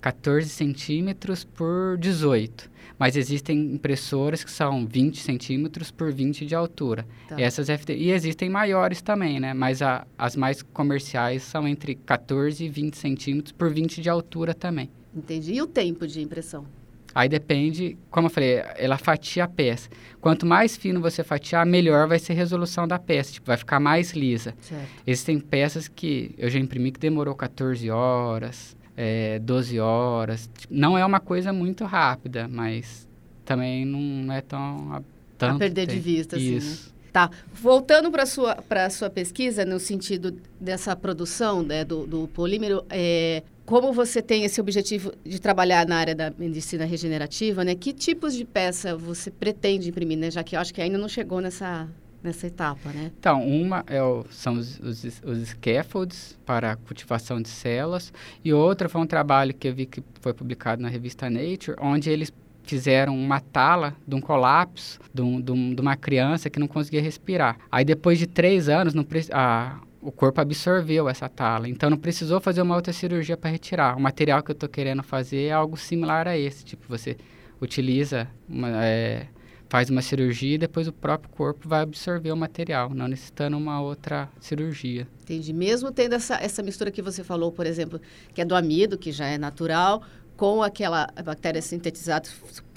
14 0.00 0.48
centímetros 0.48 1.44
por 1.44 1.96
18. 1.98 2.70
Mas 2.98 3.16
existem 3.16 3.74
impressoras 3.74 4.42
que 4.42 4.50
são 4.50 4.84
20 4.86 5.20
centímetros 5.20 5.90
por 5.90 6.12
20 6.12 6.44
de 6.44 6.54
altura. 6.54 7.06
Tá. 7.28 7.40
Essas 7.40 7.68
FT... 7.68 7.94
E 7.94 8.10
existem 8.10 8.50
maiores 8.50 9.00
também, 9.00 9.38
né? 9.38 9.54
Mas 9.54 9.80
a- 9.82 10.04
as 10.16 10.34
mais 10.34 10.62
comerciais 10.62 11.42
são 11.44 11.66
entre 11.68 11.94
14 11.94 12.64
e 12.64 12.68
20 12.68 12.96
centímetros 12.96 13.52
por 13.52 13.70
20 13.72 14.00
de 14.02 14.08
altura 14.10 14.52
também. 14.52 14.90
Entendi. 15.14 15.54
E 15.54 15.62
o 15.62 15.66
tempo 15.66 16.06
de 16.08 16.20
impressão? 16.20 16.66
Aí 17.14 17.28
depende, 17.28 17.96
como 18.10 18.26
eu 18.26 18.30
falei, 18.30 18.62
ela 18.76 18.98
fatia 18.98 19.44
a 19.44 19.48
peça. 19.48 19.88
Quanto 20.20 20.44
mais 20.44 20.76
fino 20.76 21.00
você 21.00 21.24
fatiar, 21.24 21.64
melhor 21.64 22.06
vai 22.06 22.18
ser 22.18 22.32
a 22.32 22.36
resolução 22.36 22.86
da 22.86 22.98
peça. 22.98 23.32
Tipo, 23.32 23.46
vai 23.46 23.56
ficar 23.56 23.80
mais 23.80 24.12
lisa. 24.12 24.54
Certo. 24.60 24.86
Existem 25.06 25.38
peças 25.40 25.88
que 25.88 26.34
eu 26.36 26.50
já 26.50 26.58
imprimi 26.58 26.92
que 26.92 27.00
demorou 27.00 27.34
14 27.34 27.88
horas, 27.90 28.76
é, 29.00 29.38
12 29.38 29.78
horas. 29.78 30.50
Tipo, 30.58 30.74
Não 30.74 30.98
é 30.98 31.06
uma 31.06 31.20
coisa 31.20 31.52
muito 31.52 31.84
rápida, 31.84 32.48
mas 32.48 33.08
também 33.44 33.86
não 33.86 34.32
é 34.32 34.40
tão... 34.40 34.92
A, 34.92 35.02
tanto 35.38 35.60
perder 35.60 35.86
de 35.86 35.94
tempo. 35.94 36.04
vista, 36.04 36.36
assim, 36.36 36.50
né? 36.50 36.56
Isso. 36.56 36.92
Tá. 37.12 37.30
Voltando 37.54 38.10
para 38.10 38.24
a 38.24 38.26
sua, 38.26 38.56
pra 38.56 38.90
sua 38.90 39.08
pesquisa, 39.08 39.64
no 39.64 39.78
sentido 39.78 40.36
dessa 40.60 40.96
produção 40.96 41.62
né, 41.62 41.84
do, 41.84 42.06
do 42.08 42.28
polímero, 42.28 42.84
é, 42.90 43.44
como 43.64 43.92
você 43.92 44.20
tem 44.20 44.42
esse 44.42 44.60
objetivo 44.60 45.12
de 45.24 45.40
trabalhar 45.40 45.86
na 45.86 45.96
área 45.96 46.14
da 46.14 46.32
medicina 46.36 46.84
regenerativa, 46.84 47.64
né? 47.64 47.76
Que 47.76 47.92
tipos 47.92 48.34
de 48.34 48.44
peça 48.44 48.96
você 48.96 49.30
pretende 49.30 49.88
imprimir, 49.88 50.18
né? 50.18 50.30
Já 50.30 50.42
que 50.42 50.56
eu 50.56 50.60
acho 50.60 50.74
que 50.74 50.82
ainda 50.82 50.98
não 50.98 51.08
chegou 51.08 51.40
nessa, 51.40 51.88
nessa 52.22 52.46
etapa, 52.46 52.90
né? 52.90 53.10
Então, 53.18 53.46
uma 53.46 53.84
é 53.86 54.02
o- 54.02 54.24
são 54.30 54.54
os, 54.54 54.78
os, 54.80 55.04
os 55.24 55.48
scaffolds 55.48 56.38
para 56.44 56.72
a 56.72 56.76
cultivação 56.76 57.40
de 57.40 57.48
células 57.48 58.12
e 58.44 58.52
outra 58.52 58.88
foi 58.88 59.00
um 59.00 59.06
trabalho 59.06 59.54
que 59.54 59.68
eu 59.68 59.74
vi 59.74 59.86
que 59.86 60.02
foi 60.20 60.34
publicado 60.34 60.82
na 60.82 60.88
revista 60.88 61.30
Nature, 61.30 61.76
onde 61.80 62.10
eles 62.10 62.32
fizeram 62.64 63.16
uma 63.16 63.40
tala 63.40 63.96
de 64.06 64.14
um 64.14 64.20
colapso 64.20 64.98
de, 65.14 65.22
um- 65.22 65.40
de 65.40 65.52
um- 65.52 65.74
de 65.74 65.80
uma 65.80 65.96
criança 65.96 66.50
que 66.50 66.58
não 66.58 66.66
conseguia 66.68 67.00
respirar. 67.00 67.56
Aí 67.70 67.84
depois 67.84 68.18
de 68.18 68.26
três 68.26 68.68
anos, 68.68 68.92
não 68.94 69.06
a- 69.32 69.80
o 70.02 70.12
corpo 70.12 70.40
absorveu 70.40 71.08
essa 71.08 71.28
tala, 71.28 71.68
então 71.68 71.88
não 71.90 71.96
precisou 71.96 72.40
fazer 72.40 72.62
uma 72.62 72.74
outra 72.76 72.92
cirurgia 72.92 73.36
para 73.36 73.50
retirar. 73.50 73.96
O 73.96 74.00
material 74.00 74.42
que 74.42 74.50
eu 74.50 74.54
estou 74.54 74.68
querendo 74.68 75.02
fazer 75.02 75.44
é 75.46 75.52
algo 75.52 75.76
similar 75.76 76.28
a 76.28 76.36
esse, 76.36 76.64
tipo 76.64 76.84
você 76.88 77.16
utiliza 77.60 78.28
uma, 78.48 78.68
é, 78.84 79.26
faz 79.68 79.90
uma 79.90 80.02
cirurgia 80.02 80.54
e 80.54 80.58
depois 80.58 80.88
o 80.88 80.92
próprio 80.92 81.30
corpo 81.30 81.68
vai 81.68 81.82
absorver 81.82 82.32
o 82.32 82.36
material, 82.36 82.94
não 82.94 83.06
necessitando 83.06 83.56
uma 83.56 83.80
outra 83.80 84.28
cirurgia. 84.40 85.06
Entendi. 85.22 85.52
Mesmo 85.52 85.92
tendo 85.92 86.14
essa, 86.14 86.36
essa 86.36 86.62
mistura 86.62 86.90
que 86.90 87.02
você 87.02 87.22
falou, 87.22 87.52
por 87.52 87.66
exemplo, 87.66 88.00
que 88.34 88.40
é 88.40 88.44
do 88.44 88.54
amido, 88.54 88.96
que 88.96 89.12
já 89.12 89.26
é 89.26 89.36
natural, 89.36 90.02
com 90.36 90.62
aquela 90.62 91.08
bactéria 91.24 91.60
sintetizada, 91.60 92.28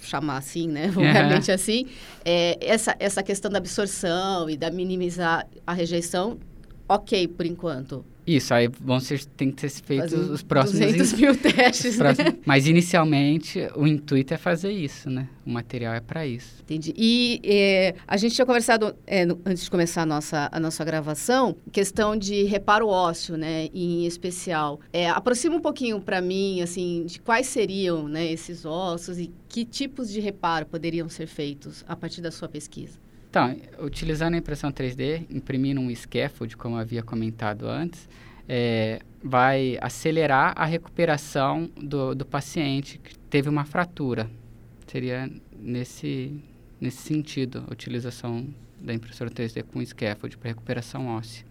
chamar 0.01 0.37
assim, 0.37 0.67
né? 0.67 0.87
Vulgarmente 0.91 1.51
assim, 1.51 1.87
é, 2.25 2.57
essa, 2.59 2.95
essa 2.99 3.23
questão 3.23 3.51
da 3.51 3.59
absorção 3.59 4.49
e 4.49 4.57
da 4.57 4.71
minimizar 4.71 5.47
a 5.65 5.71
rejeição, 5.71 6.39
ok 6.95 7.27
por 7.29 7.45
enquanto. 7.45 8.05
Isso, 8.25 8.53
aí 8.53 8.67
vão 8.79 8.99
ser, 8.99 9.25
tem 9.25 9.49
que 9.51 9.67
ser 9.67 9.81
feitos 9.83 10.11
Fazer 10.13 10.31
os 10.31 10.43
próximos... 10.43 10.79
200 10.79 11.13
mil 11.13 11.35
testes, 11.41 11.97
né? 11.97 12.03
próximos- 12.13 12.33
Mas 12.45 12.67
inicialmente 12.67 13.59
o 13.75 13.87
intuito 13.87 14.31
é 14.33 14.37
fazer 14.37 14.71
isso, 14.71 15.09
né? 15.09 15.27
O 15.43 15.49
material 15.49 15.95
é 15.95 15.99
para 15.99 16.25
isso. 16.25 16.61
Entendi. 16.61 16.93
E 16.95 17.41
é, 17.43 17.95
a 18.07 18.15
gente 18.17 18.35
tinha 18.35 18.45
conversado, 18.45 18.95
é, 19.07 19.25
no- 19.25 19.39
antes 19.43 19.63
de 19.63 19.71
começar 19.71 20.03
a 20.03 20.05
nossa, 20.05 20.49
a 20.51 20.59
nossa 20.59 20.85
gravação, 20.85 21.55
questão 21.71 22.15
de 22.15 22.43
reparo 22.43 22.87
ósseo, 22.87 23.35
né, 23.37 23.69
em 23.73 24.05
especial. 24.05 24.79
É, 24.93 25.09
aproxima 25.09 25.55
um 25.55 25.61
pouquinho 25.61 25.99
para 25.99 26.21
mim, 26.21 26.61
assim, 26.61 27.03
de 27.07 27.19
quais 27.19 27.47
seriam 27.47 28.07
né, 28.07 28.31
esses 28.31 28.65
ossos 28.65 29.17
e 29.17 29.31
que 29.49 29.65
tipos 29.65 30.09
de 30.11 30.19
reparo 30.19 30.67
poderiam 30.67 31.09
ser 31.09 31.25
feitos 31.25 31.83
a 31.87 31.95
partir 31.95 32.21
da 32.21 32.29
sua 32.31 32.47
pesquisa. 32.47 32.99
Então, 33.31 33.55
utilizando 33.79 34.33
a 34.33 34.37
impressão 34.37 34.69
3D, 34.73 35.25
imprimindo 35.29 35.79
um 35.79 35.95
scaffold, 35.95 36.57
como 36.57 36.75
havia 36.75 37.01
comentado 37.01 37.65
antes, 37.65 38.09
é, 38.47 38.99
vai 39.23 39.77
acelerar 39.79 40.53
a 40.57 40.65
recuperação 40.65 41.71
do, 41.81 42.13
do 42.13 42.25
paciente 42.25 42.99
que 43.01 43.17
teve 43.17 43.47
uma 43.47 43.63
fratura. 43.63 44.29
Seria 44.85 45.31
nesse, 45.57 46.43
nesse 46.77 46.97
sentido 47.03 47.63
a 47.69 47.71
utilização 47.71 48.45
da 48.81 48.93
impressora 48.93 49.31
3D 49.31 49.63
com 49.63 49.83
scaffold 49.85 50.37
para 50.37 50.49
recuperação 50.49 51.07
óssea. 51.07 51.45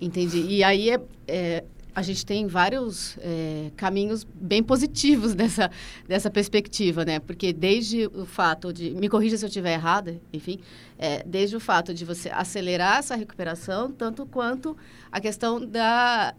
Entendi. 0.00 0.40
E 0.40 0.64
aí 0.64 0.90
é, 0.90 1.00
é, 1.28 1.64
a 1.94 2.02
gente 2.02 2.24
tem 2.24 2.46
vários 2.46 3.16
é, 3.20 3.70
caminhos 3.76 4.24
bem 4.34 4.62
positivos 4.62 5.34
dessa, 5.36 5.70
dessa 6.06 6.30
perspectiva, 6.30 7.04
né? 7.04 7.18
Porque 7.18 7.52
desde 7.52 8.06
o 8.06 8.24
fato 8.24 8.72
de. 8.72 8.90
Me 8.90 9.08
corrija 9.08 9.36
se 9.36 9.44
eu 9.44 9.48
estiver 9.48 9.74
errada, 9.74 10.20
enfim. 10.32 10.60
é, 10.98 11.22
desde 11.24 11.56
o 11.56 11.60
fato 11.60 11.94
de 11.94 12.04
você 12.04 12.28
acelerar 12.30 12.98
essa 12.98 13.14
recuperação, 13.14 13.90
tanto 13.90 14.26
quanto 14.26 14.76
a 15.10 15.20
questão 15.20 15.64
da, 15.64 16.34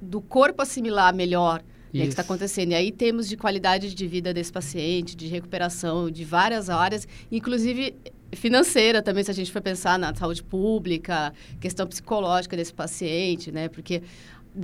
do 0.00 0.20
corpo 0.20 0.62
assimilar 0.62 1.14
melhor 1.14 1.62
né, 1.92 2.02
que 2.02 2.08
está 2.08 2.22
acontecendo. 2.22 2.72
E 2.72 2.74
aí 2.74 2.92
temos 2.92 3.28
de 3.28 3.36
qualidade 3.36 3.94
de 3.94 4.06
vida 4.06 4.32
desse 4.32 4.52
paciente, 4.52 5.16
de 5.16 5.26
recuperação 5.26 6.10
de 6.10 6.24
várias 6.24 6.68
áreas, 6.68 7.06
inclusive 7.30 7.94
financeira 8.32 9.00
também, 9.00 9.24
se 9.24 9.30
a 9.30 9.34
gente 9.34 9.50
for 9.50 9.62
pensar 9.62 9.98
na 9.98 10.14
saúde 10.14 10.42
pública, 10.42 11.32
questão 11.60 11.86
psicológica 11.86 12.56
desse 12.56 12.74
paciente, 12.74 13.50
né? 13.50 13.68
Porque 13.68 14.02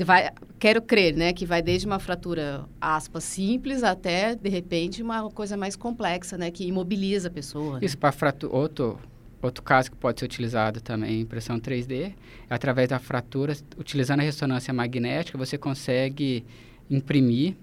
vai, 0.03 0.31
quero 0.59 0.81
crer, 0.83 1.15
né, 1.15 1.33
que 1.33 1.45
vai 1.47 1.61
desde 1.63 1.87
uma 1.87 1.99
fratura, 1.99 2.65
aspas, 2.81 3.23
simples 3.25 3.83
até, 3.85 4.35
de 4.35 4.49
repente, 4.49 5.03
uma 5.03 5.31
coisa 5.31 5.57
mais 5.57 5.77
complexa, 5.77 6.37
né, 6.39 6.51
que 6.51 6.67
imobiliza 6.67 7.29
a 7.29 7.31
pessoa. 7.31 7.75
né? 7.75 7.81
Isso 7.83 7.97
para 7.99 8.11
fratura. 8.11 8.53
Outro, 8.57 8.99
outro 9.43 9.63
caso 9.63 9.91
que 9.91 9.97
pode 9.97 10.19
ser 10.19 10.25
utilizado 10.25 10.81
também, 10.81 11.21
impressão 11.21 11.61
3D, 11.61 12.13
é 12.49 12.55
através 12.55 12.89
da 12.89 12.99
fratura, 12.99 13.55
utilizando 13.79 14.21
a 14.21 14.23
ressonância 14.23 14.73
magnética, 14.73 15.37
você 15.39 15.59
consegue 15.59 16.45
imprimir 16.91 17.55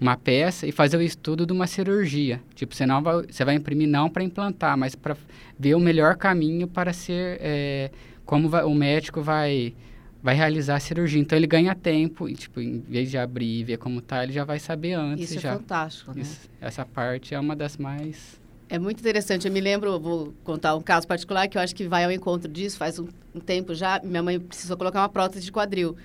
uma 0.00 0.16
peça 0.16 0.66
e 0.66 0.72
fazer 0.72 0.96
o 0.96 1.02
estudo 1.02 1.44
de 1.44 1.52
uma 1.52 1.66
cirurgia. 1.66 2.40
Tipo, 2.54 2.74
você, 2.74 2.86
não 2.86 3.02
vai, 3.02 3.26
você 3.26 3.44
vai 3.44 3.54
imprimir 3.54 3.86
não 3.86 4.08
para 4.08 4.22
implantar, 4.24 4.76
mas 4.76 4.94
para 4.94 5.14
ver 5.58 5.74
o 5.74 5.80
melhor 5.80 6.16
caminho 6.16 6.66
para 6.66 6.92
ser. 6.92 7.38
é, 7.40 7.90
como 8.24 8.48
vai- 8.48 8.64
o 8.64 8.72
médico 8.74 9.20
vai, 9.20 9.74
vai 10.22 10.34
realizar 10.34 10.76
a 10.76 10.80
cirurgia. 10.80 11.20
Então 11.20 11.36
ele 11.36 11.46
ganha 11.46 11.74
tempo 11.74 12.28
e, 12.28 12.34
tipo, 12.34 12.60
em 12.60 12.80
vez 12.80 13.10
de 13.10 13.18
abrir 13.18 13.60
e 13.60 13.64
ver 13.64 13.78
como 13.78 14.00
tá, 14.00 14.22
ele 14.22 14.32
já 14.32 14.44
vai 14.44 14.58
saber 14.58 14.92
antes. 14.94 15.30
Isso 15.30 15.38
é 15.38 15.42
já. 15.42 15.52
fantástico, 15.56 16.12
né? 16.14 16.22
Isso- 16.22 16.48
essa 16.60 16.84
parte 16.84 17.34
é 17.34 17.40
uma 17.40 17.56
das 17.56 17.76
mais. 17.76 18.38
É 18.68 18.78
muito 18.78 19.00
interessante. 19.00 19.48
Eu 19.48 19.52
me 19.52 19.60
lembro, 19.60 19.90
eu 19.90 19.98
vou 20.00 20.32
contar 20.44 20.76
um 20.76 20.80
caso 20.80 21.06
particular 21.06 21.48
que 21.48 21.58
eu 21.58 21.62
acho 21.62 21.74
que 21.74 21.88
vai 21.88 22.04
ao 22.04 22.12
encontro 22.12 22.48
disso. 22.50 22.76
Faz 22.76 22.98
um, 23.00 23.08
um 23.34 23.40
tempo 23.40 23.74
já, 23.74 24.00
minha 24.04 24.22
mãe 24.22 24.38
precisou 24.38 24.76
colocar 24.76 25.00
uma 25.00 25.08
prótese 25.08 25.44
de 25.44 25.50
quadril. 25.50 25.96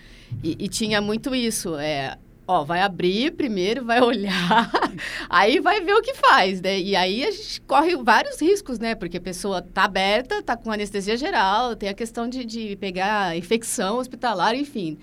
E, 0.43 0.55
e 0.57 0.67
tinha 0.67 0.99
muito 0.99 1.35
isso. 1.35 1.75
É, 1.77 2.17
Ó, 2.47 2.63
vai 2.63 2.81
abrir 2.81 3.31
primeiro, 3.31 3.83
vai 3.83 3.99
olhar, 4.01 4.69
aí 5.27 5.59
vai 5.59 5.81
ver 5.81 5.93
o 5.93 6.01
que 6.01 6.13
faz, 6.13 6.61
né? 6.61 6.79
E 6.79 6.95
aí 6.95 7.23
a 7.25 7.31
gente 7.31 7.59
corre 7.61 7.95
vários 7.95 8.39
riscos, 8.39 8.77
né? 8.77 8.93
Porque 8.93 9.17
a 9.17 9.21
pessoa 9.21 9.63
tá 9.63 9.85
aberta, 9.85 10.43
tá 10.43 10.55
com 10.55 10.71
anestesia 10.71 11.17
geral, 11.17 11.75
tem 11.75 11.89
a 11.89 11.93
questão 11.93 12.29
de, 12.29 12.45
de 12.45 12.75
pegar 12.75 13.35
infecção 13.35 13.97
hospitalar, 13.97 14.53
enfim. 14.53 14.99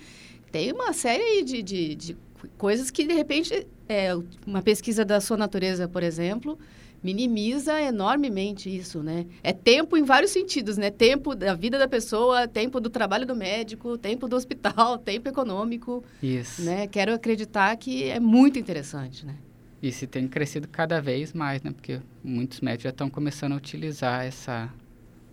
Tem 0.52 0.70
uma 0.72 0.92
série 0.92 1.42
de, 1.42 1.62
de, 1.62 1.94
de 1.96 2.16
coisas 2.56 2.92
que, 2.92 3.04
de 3.04 3.14
repente, 3.14 3.66
é, 3.88 4.14
uma 4.46 4.62
pesquisa 4.62 5.04
da 5.04 5.20
sua 5.20 5.37
natureza, 5.37 5.88
por 5.88 6.04
exemplo, 6.04 6.56
minimiza 7.02 7.80
enormemente 7.80 8.75
isso, 8.75 9.02
né? 9.02 9.26
É 9.42 9.52
tempo 9.52 9.97
em 9.97 10.04
vários 10.04 10.30
sentidos, 10.30 10.76
né? 10.76 10.90
Tempo 10.90 11.35
da 11.35 11.54
vida 11.54 11.78
da 11.78 11.88
pessoa, 11.88 12.47
tempo 12.47 12.80
do 12.80 12.88
trabalho 12.88 13.26
do 13.26 13.35
médico, 13.35 13.99
tempo 13.99 14.28
do 14.28 14.37
hospital, 14.37 14.99
tempo 14.99 15.28
econômico. 15.28 16.04
Isso. 16.23 16.62
Né? 16.62 16.87
Quero 16.87 17.12
acreditar 17.12 17.76
que 17.76 18.04
é 18.04 18.21
muito 18.21 18.59
interessante, 18.59 19.26
né? 19.26 19.35
Isso 19.82 20.06
tem 20.06 20.28
crescido 20.28 20.68
cada 20.68 21.00
vez 21.00 21.32
mais, 21.32 21.61
né? 21.62 21.73
Porque 21.73 22.00
muitos 22.23 22.61
médicos 22.61 22.85
já 22.85 22.90
estão 22.90 23.11
começando 23.11 23.52
a 23.52 23.56
utilizar 23.56 24.25
essa, 24.25 24.73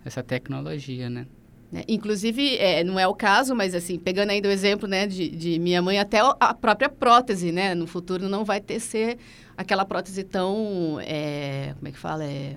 essa 0.04 0.24
tecnologia, 0.24 1.08
né? 1.08 1.26
Né? 1.70 1.84
Inclusive, 1.86 2.56
é, 2.56 2.82
não 2.82 2.98
é 2.98 3.06
o 3.06 3.14
caso, 3.14 3.54
mas 3.54 3.74
assim, 3.74 3.98
pegando 3.98 4.30
ainda 4.30 4.48
o 4.48 4.50
exemplo 4.50 4.88
né, 4.88 5.06
de, 5.06 5.28
de, 5.28 5.58
minha 5.58 5.80
mãe, 5.80 5.98
até 5.98 6.18
a 6.18 6.52
própria 6.52 6.88
prótese, 6.88 7.52
né? 7.52 7.74
No 7.74 7.86
futuro 7.86 8.28
não 8.28 8.44
vai 8.44 8.60
ter 8.60 8.80
ser 8.80 9.18
aquela 9.56 9.84
prótese 9.84 10.24
tão, 10.24 10.98
é, 11.00 11.74
como 11.76 11.88
é 11.88 11.92
que 11.92 11.98
fala? 11.98 12.24
É, 12.24 12.56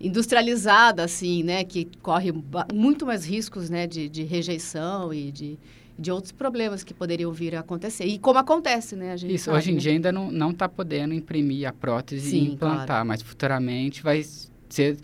industrializada, 0.00 1.04
assim, 1.04 1.42
né? 1.42 1.64
Que 1.64 1.86
corre 2.00 2.32
muito 2.72 3.04
mais 3.04 3.26
riscos, 3.26 3.68
né? 3.68 3.86
De, 3.86 4.08
de 4.08 4.22
rejeição 4.22 5.12
e 5.12 5.30
de, 5.30 5.58
de 5.98 6.10
outros 6.10 6.32
problemas 6.32 6.82
que 6.82 6.94
poderiam 6.94 7.32
vir 7.32 7.54
a 7.56 7.60
acontecer. 7.60 8.06
E 8.06 8.18
como 8.18 8.38
acontece, 8.38 8.96
né? 8.96 9.14
Isso, 9.16 9.46
sabe, 9.46 9.58
hoje 9.58 9.70
em 9.70 9.74
né? 9.74 9.80
dia 9.80 9.92
ainda 9.92 10.10
não 10.10 10.50
está 10.50 10.66
podendo 10.66 11.12
imprimir 11.12 11.68
a 11.68 11.74
prótese 11.74 12.30
Sim, 12.30 12.38
e 12.38 12.52
implantar, 12.52 12.86
claro. 12.86 13.08
mas 13.08 13.20
futuramente 13.20 14.02
vai 14.02 14.24
ser... 14.70 14.96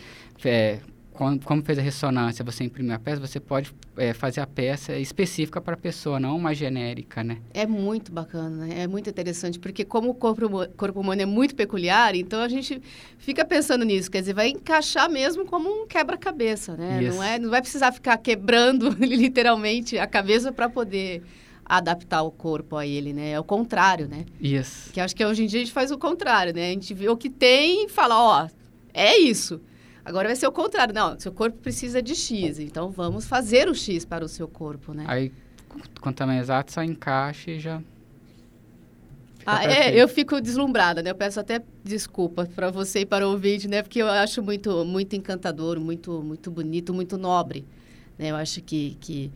É, 0.44 0.80
como, 1.12 1.38
como 1.40 1.62
fez 1.62 1.78
a 1.78 1.82
ressonância, 1.82 2.44
você 2.44 2.64
imprimiu 2.64 2.94
a 2.94 2.98
peça, 2.98 3.20
você 3.20 3.38
pode 3.38 3.72
é, 3.96 4.12
fazer 4.12 4.40
a 4.40 4.46
peça 4.46 4.96
específica 4.98 5.60
para 5.60 5.74
a 5.74 5.76
pessoa, 5.76 6.18
não 6.18 6.36
uma 6.36 6.54
genérica, 6.54 7.22
né? 7.22 7.38
É 7.52 7.66
muito 7.66 8.10
bacana, 8.10 8.66
né? 8.66 8.82
é 8.82 8.86
muito 8.86 9.08
interessante, 9.10 9.58
porque 9.58 9.84
como 9.84 10.10
o 10.10 10.14
corpo, 10.14 10.48
corpo 10.76 11.00
humano 11.00 11.22
é 11.22 11.26
muito 11.26 11.54
peculiar, 11.54 12.14
então 12.14 12.40
a 12.40 12.48
gente 12.48 12.80
fica 13.18 13.44
pensando 13.44 13.84
nisso, 13.84 14.10
quer 14.10 14.20
dizer, 14.20 14.34
vai 14.34 14.48
encaixar 14.48 15.10
mesmo 15.10 15.44
como 15.44 15.68
um 15.68 15.86
quebra-cabeça, 15.86 16.76
né? 16.76 17.02
Isso. 17.02 17.16
Não, 17.16 17.22
é, 17.22 17.38
não 17.38 17.50
vai 17.50 17.60
precisar 17.60 17.92
ficar 17.92 18.16
quebrando 18.16 18.88
literalmente 18.98 19.98
a 19.98 20.06
cabeça 20.06 20.50
para 20.50 20.68
poder 20.68 21.22
adaptar 21.64 22.22
o 22.22 22.30
corpo 22.30 22.76
a 22.76 22.86
ele, 22.86 23.12
né? 23.12 23.32
É 23.32 23.40
o 23.40 23.44
contrário, 23.44 24.08
né? 24.08 24.24
Isso. 24.40 24.92
Que 24.92 25.00
acho 25.00 25.14
que 25.14 25.24
hoje 25.24 25.44
em 25.44 25.46
dia 25.46 25.60
a 25.60 25.64
gente 25.64 25.72
faz 25.72 25.90
o 25.90 25.98
contrário, 25.98 26.54
né? 26.54 26.70
A 26.70 26.72
gente 26.72 26.92
vê 26.94 27.08
o 27.08 27.16
que 27.16 27.30
tem 27.30 27.86
e 27.86 27.88
fala, 27.88 28.18
ó, 28.18 28.48
é 28.92 29.18
isso. 29.18 29.60
Agora 30.04 30.28
vai 30.28 30.36
ser 30.36 30.46
o 30.46 30.52
contrário. 30.52 30.94
Não, 30.94 31.18
seu 31.18 31.32
corpo 31.32 31.58
precisa 31.58 32.02
de 32.02 32.14
X, 32.14 32.58
então 32.58 32.90
vamos 32.90 33.26
fazer 33.26 33.68
o 33.68 33.74
X 33.74 34.04
para 34.04 34.24
o 34.24 34.28
seu 34.28 34.48
corpo, 34.48 34.92
né? 34.92 35.04
Aí, 35.06 35.32
com 36.00 36.10
o 36.10 36.12
tamanho 36.12 36.40
exato, 36.40 36.72
só 36.72 36.82
encaixa 36.82 37.50
e 37.50 37.60
já... 37.60 37.80
Ah, 39.44 39.64
é, 39.64 40.00
eu 40.00 40.06
fico 40.06 40.40
deslumbrada, 40.40 41.02
né? 41.02 41.10
Eu 41.10 41.16
peço 41.16 41.40
até 41.40 41.60
desculpa 41.82 42.48
para 42.54 42.70
você 42.70 43.00
e 43.00 43.06
para 43.06 43.26
o 43.26 43.32
ouvinte, 43.32 43.66
né? 43.66 43.82
Porque 43.82 44.00
eu 44.00 44.08
acho 44.08 44.40
muito, 44.40 44.84
muito 44.84 45.16
encantador, 45.16 45.80
muito, 45.80 46.22
muito 46.22 46.48
bonito, 46.50 46.94
muito 46.94 47.18
nobre. 47.18 47.64
Né? 48.16 48.30
Eu 48.30 48.36
acho 48.36 48.62
que, 48.62 48.96
que 49.00 49.32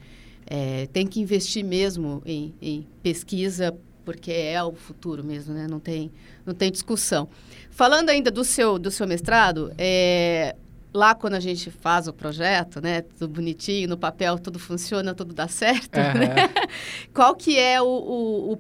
é, 0.47 0.87
tem 0.93 1.07
que 1.09 1.21
investir 1.21 1.65
mesmo 1.65 2.23
em, 2.25 2.55
em 2.63 2.87
pesquisa, 3.03 3.77
porque 4.07 4.31
é 4.31 4.63
o 4.63 4.73
futuro 4.73 5.25
mesmo, 5.25 5.53
né? 5.53 5.67
Não 5.69 5.81
tem, 5.81 6.13
não 6.47 6.55
tem 6.55 6.71
discussão. 6.71 7.29
Falando 7.73 8.09
ainda 8.09 8.31
do 8.31 8.45
seu, 8.45 8.79
do 8.79 8.89
seu 8.89 9.05
mestrado, 9.07 9.73
é, 9.77 10.55
lá 10.95 11.13
quando 11.13 11.35
a 11.35 11.41
gente 11.41 11.73
faz 11.73 12.07
o 12.07 12.13
projeto, 12.13 12.81
né? 12.81 13.03
Tudo 13.03 13.29
bonitinho, 13.35 13.89
no 13.89 13.99
papel, 13.99 14.39
tudo 14.39 14.61
funciona, 14.61 15.13
tudo 15.13 15.35
dá 15.35 15.49
certo, 15.49 15.97
né? 15.97 16.11
Aham. 16.11 16.69
Qual 17.13 17.35
que 17.35 17.59
é 17.59 17.83
o, 17.83 17.85
o, 17.85 18.53
o, 18.53 18.59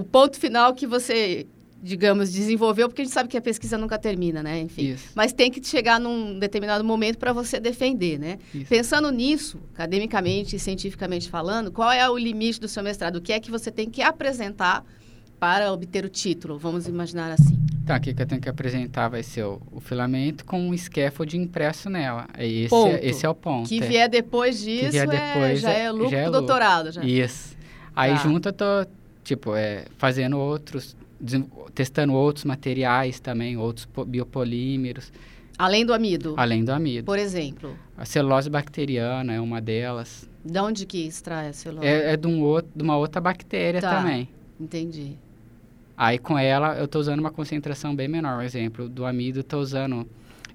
o 0.00 0.02
ponto 0.02 0.40
final 0.40 0.74
que 0.74 0.86
você, 0.86 1.46
digamos, 1.82 2.32
desenvolveu? 2.32 2.88
Porque 2.88 3.02
a 3.02 3.04
gente 3.04 3.14
sabe 3.14 3.28
que 3.28 3.36
a 3.36 3.40
pesquisa 3.40 3.78
nunca 3.78 3.98
termina, 3.98 4.42
né? 4.42 4.60
Enfim. 4.60 4.90
Isso. 4.92 5.10
Mas 5.14 5.32
tem 5.32 5.50
que 5.50 5.64
chegar 5.64 6.00
num 6.00 6.38
determinado 6.38 6.82
momento 6.84 7.18
para 7.18 7.32
você 7.32 7.60
defender, 7.60 8.18
né? 8.18 8.38
Isso. 8.54 8.66
Pensando 8.68 9.10
nisso, 9.12 9.58
academicamente 9.74 10.56
e 10.56 10.58
cientificamente 10.58 11.28
falando, 11.30 11.70
qual 11.70 11.90
é 11.92 12.08
o 12.10 12.18
limite 12.18 12.60
do 12.60 12.68
seu 12.68 12.82
mestrado? 12.82 13.16
O 13.16 13.20
que 13.20 13.32
é 13.32 13.38
que 13.40 13.50
você 13.50 13.70
tem 13.70 13.88
que 13.88 14.02
apresentar 14.02 14.84
para 15.38 15.72
obter 15.72 16.04
o 16.04 16.08
título? 16.08 16.58
Vamos 16.58 16.88
imaginar 16.88 17.30
assim. 17.32 17.56
Então, 17.84 17.96
aqui 17.96 18.12
que 18.12 18.20
eu 18.20 18.26
tenho 18.26 18.40
que 18.40 18.48
apresentar 18.50 19.08
vai 19.08 19.22
ser 19.22 19.44
o, 19.44 19.62
o 19.72 19.80
filamento 19.80 20.44
com 20.44 20.68
um 20.68 20.76
scaffold 20.76 21.38
impresso 21.38 21.88
nela. 21.88 22.26
É 22.36 22.46
Esse, 22.46 22.68
Ponto. 22.68 22.94
é, 22.96 23.06
esse 23.06 23.24
é 23.24 23.28
o 23.30 23.34
ponto. 23.34 23.66
que 23.68 23.78
é. 23.82 23.86
vier 23.86 24.08
depois 24.10 24.60
disso, 24.60 24.90
vier 24.90 25.08
é- 25.08 25.32
depois 25.32 25.60
já 25.60 25.70
é- 25.70 25.84
é 25.84 25.90
lucro 25.90 26.10
já 26.10 26.18
é 26.18 26.24
do 26.26 26.32
doutorado. 26.32 26.92
Já. 26.92 27.02
Isso. 27.04 27.56
Aí 27.96 28.10
Tá. 28.12 28.16
junto 28.18 28.48
eu 28.50 28.52
tô, 28.52 28.64
tipo, 29.24 29.54
é, 29.54 29.84
fazendo 29.96 30.38
outros, 30.38 30.94
testando 31.74 32.12
outros 32.12 32.44
materiais 32.44 33.20
também, 33.20 33.56
outros 33.56 33.86
po- 33.86 34.04
biopolímeros, 34.04 35.12
Além 35.58 35.84
do 35.84 35.92
amido, 35.92 36.34
além 36.36 36.64
do 36.64 36.70
amido. 36.72 37.04
por 37.04 37.18
exemplo. 37.18 37.76
A 37.96 38.04
celulose 38.04 38.48
bacteriana 38.48 39.32
é 39.34 39.40
uma 39.40 39.60
delas. 39.60 40.30
De 40.44 40.56
onde 40.60 40.86
que 40.86 41.04
extrai 41.06 41.48
a 41.48 41.52
celulose? 41.52 41.86
É, 41.88 42.12
é 42.12 42.16
de, 42.16 42.28
um 42.28 42.40
outro, 42.42 42.70
de 42.76 42.82
uma 42.82 42.96
outra 42.96 43.20
bactéria 43.20 43.80
Tá. 43.80 43.96
também. 44.00 44.28
Entendi. 44.60 45.16
Aí 45.96 46.16
com 46.16 46.38
ela 46.38 46.76
eu 46.78 46.86
tô 46.86 47.00
usando 47.00 47.18
uma 47.18 47.32
concentração 47.32 47.94
bem 47.94 48.06
menor. 48.06 48.36
Por 48.36 48.44
exemplo, 48.44 48.88
do 48.88 49.04
amido 49.04 49.40
eu 49.40 49.44
tô 49.44 49.58
usando 49.58 50.08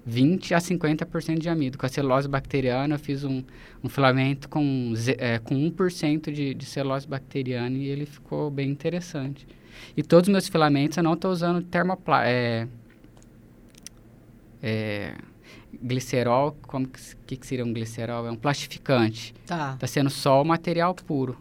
20 0.06 0.54
a 0.54 0.58
50% 0.58 1.38
de 1.38 1.50
amido. 1.50 1.76
Com 1.76 1.84
a 1.84 1.88
celulose 1.90 2.26
bacteriana 2.26 2.94
eu 2.94 2.98
fiz 2.98 3.24
um, 3.24 3.42
um 3.82 3.88
filamento 3.90 4.48
com, 4.48 4.94
é, 5.18 5.38
com 5.38 5.54
1% 5.70 6.32
de, 6.32 6.54
de 6.54 6.64
celulose 6.64 7.06
bacteriana 7.06 7.76
e 7.76 7.88
ele 7.88 8.06
ficou 8.06 8.50
bem 8.50 8.70
interessante. 8.70 9.46
E 9.96 10.02
todos 10.02 10.28
os 10.28 10.32
meus 10.32 10.48
filamentos 10.48 10.96
eu 10.96 11.02
não 11.02 11.14
estou 11.14 11.30
usando 11.30 11.62
termopla 11.62 12.26
é, 12.26 12.66
é, 14.62 15.14
glicerol, 15.82 16.56
como 16.62 16.88
que, 17.26 17.36
que, 17.36 17.46
seria 17.46 17.64
um 17.64 17.72
glicerol? 17.72 18.26
É 18.26 18.30
um 18.30 18.36
plastificante. 18.36 19.34
Tá. 19.46 19.72
Está 19.74 19.86
sendo 19.86 20.10
só 20.10 20.40
o 20.40 20.44
material 20.44 20.94
puro. 20.94 21.38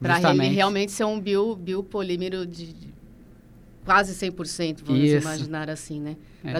Para 0.00 0.20
ele 0.30 0.48
realmente 0.48 0.92
ser 0.92 1.04
um 1.04 1.18
bio, 1.18 1.56
biopolímero 1.56 2.46
de 2.46 2.74
quase 3.84 4.14
100%, 4.14 4.80
vamos 4.84 5.02
Isso. 5.02 5.16
imaginar 5.26 5.70
assim, 5.70 6.00
né? 6.00 6.16
É. 6.42 6.52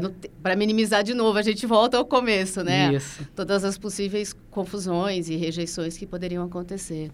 Para 0.42 0.54
minimizar 0.57 1.02
de 1.02 1.14
novo, 1.14 1.38
a 1.38 1.42
gente 1.42 1.66
volta 1.66 1.96
ao 1.96 2.04
começo, 2.04 2.62
né? 2.62 2.94
Isso. 2.94 3.26
Todas 3.35 3.64
as 3.64 3.76
possíveis 3.76 4.35
confusões 4.50 5.28
e 5.28 5.37
rejeições 5.37 5.96
que 5.96 6.07
poderiam 6.07 6.44
acontecer. 6.44 7.11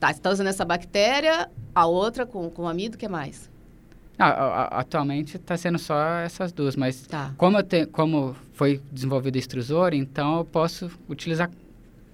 Tá, 0.00 0.08
você 0.08 0.14
está 0.14 0.30
usando 0.30 0.46
essa 0.48 0.64
bactéria, 0.64 1.48
a 1.74 1.86
outra 1.86 2.26
com, 2.26 2.50
com 2.50 2.68
amido, 2.68 2.96
o 2.96 2.98
que 2.98 3.08
mais? 3.08 3.50
Ah, 4.18 4.28
a- 4.30 4.62
a- 4.62 4.80
atualmente 4.80 5.36
está 5.36 5.56
sendo 5.56 5.78
só 5.78 6.00
essas 6.18 6.50
duas, 6.52 6.74
mas 6.74 7.06
Tá. 7.06 7.32
como, 7.36 7.62
te, 7.62 7.86
como 7.86 8.34
foi 8.52 8.80
desenvolvido 8.90 9.36
o 9.36 9.38
extrusor, 9.38 9.94
então 9.94 10.38
eu 10.38 10.44
posso 10.44 10.90
utilizar 11.08 11.48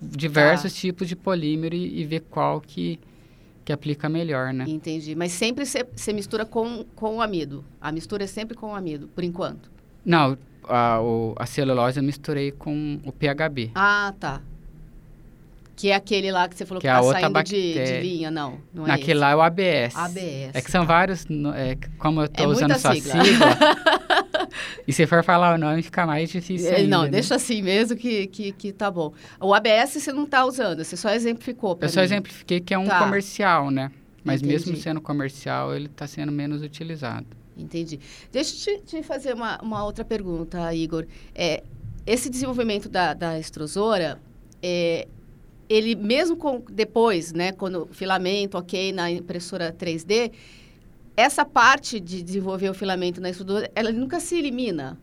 diversos 0.02 0.72
Tá. 0.74 0.78
tipos 0.80 1.08
de 1.08 1.16
polímero 1.16 1.74
e, 1.74 2.00
e 2.00 2.04
ver 2.04 2.20
qual 2.28 2.60
que, 2.60 3.00
que 3.64 3.72
aplica 3.72 4.08
melhor, 4.08 4.52
né? 4.52 4.64
Entendi. 4.68 5.14
Mas 5.14 5.32
sempre 5.32 5.64
você 5.64 6.12
mistura 6.12 6.44
com, 6.44 6.84
com 6.94 7.16
o 7.16 7.22
amido. 7.22 7.64
A 7.80 7.90
mistura 7.90 8.24
é 8.24 8.26
sempre 8.26 8.54
com 8.54 8.72
o 8.72 8.74
amido, 8.74 9.08
por 9.08 9.24
enquanto. 9.24 9.70
Não, 10.04 10.36
a, 10.64 11.00
o- 11.00 11.34
a 11.38 11.46
celulose 11.46 11.98
eu 11.98 12.04
misturei 12.04 12.50
com 12.52 13.00
o 13.04 13.12
PHB. 13.12 13.70
Ah, 13.74 14.12
tá. 14.20 14.42
Que 15.76 15.90
é 15.90 15.94
aquele 15.96 16.30
lá 16.30 16.48
que 16.48 16.56
você 16.56 16.64
falou 16.64 16.80
que, 16.80 16.86
Que 16.86 16.88
é 16.88 16.92
tá 16.94 17.00
outra 17.02 17.20
saindo 17.20 17.42
de, 17.42 17.74
de 17.84 18.00
linha, 18.00 18.30
não. 18.30 18.58
Não 18.72 18.84
é 18.84 18.90
Naquele 18.90 19.10
esse. 19.12 19.20
lá 19.20 19.30
é 19.30 19.36
o 19.36 19.40
ABS. 19.42 19.96
ABS. 19.96 20.50
É 20.54 20.62
que 20.62 20.70
são 20.70 20.82
tá. 20.86 20.92
vários, 20.92 21.26
é, 21.56 21.76
como 21.98 22.20
eu 22.20 22.26
estou 22.26 22.44
É 22.44 22.48
usando 22.48 22.78
só 22.78 22.92
sigla. 22.94 23.24
sigla, 23.24 23.58
e 24.86 24.92
se 24.92 25.06
for 25.06 25.24
falar 25.24 25.54
o 25.54 25.58
nome 25.58 25.82
fica 25.82 26.06
mais 26.06 26.30
difícil 26.30 26.70
É, 26.70 26.76
ainda, 26.76 26.96
não, 26.96 27.02
né? 27.04 27.10
deixa 27.10 27.34
assim 27.34 27.60
mesmo 27.62 27.96
que, 27.96 28.26
que, 28.28 28.52
que 28.52 28.72
tá 28.72 28.90
bom. 28.90 29.12
O 29.40 29.52
ABS 29.52 29.94
você 29.94 30.12
não 30.12 30.26
tá 30.26 30.44
usando, 30.44 30.84
você 30.84 30.96
só 30.96 31.10
exemplificou 31.10 31.76
Eu 31.80 31.88
só 31.88 32.00
mim. 32.00 32.04
exemplifiquei 32.04 32.60
que 32.60 32.72
é 32.72 32.78
um 32.78 32.86
Tá. 32.86 33.00
comercial, 33.00 33.70
né? 33.70 33.90
Mas 34.22 34.40
mesmo 34.40 34.68
Entendi. 34.70 34.82
sendo 34.82 35.00
comercial, 35.00 35.74
ele 35.74 35.86
está 35.86 36.06
sendo 36.06 36.30
menos 36.32 36.62
utilizado. 36.62 37.26
Entendi. 37.56 38.00
Deixa 38.32 38.70
eu 38.70 38.78
te, 38.80 38.96
te 38.96 39.02
fazer 39.02 39.34
uma, 39.34 39.60
uma 39.60 39.84
outra 39.84 40.04
pergunta, 40.04 40.72
Igor. 40.74 41.04
É, 41.34 41.62
esse 42.06 42.30
desenvolvimento 42.30 42.88
da, 42.88 43.12
da 43.12 43.38
extrusora, 43.38 44.18
é, 44.62 45.06
ele 45.74 45.94
mesmo 45.94 46.36
com, 46.36 46.62
depois, 46.70 47.32
né, 47.32 47.52
quando 47.52 47.88
filamento, 47.90 48.56
ok, 48.56 48.92
na 48.92 49.10
impressora 49.10 49.72
3D, 49.72 50.30
essa 51.16 51.44
parte 51.44 51.98
de 51.98 52.22
desenvolver 52.22 52.68
o 52.68 52.74
filamento 52.74 53.20
na 53.20 53.30
extrusora, 53.30 53.70
ela 53.74 53.90
nunca 53.90 54.20
se 54.20 54.36
elimina. 54.36 54.98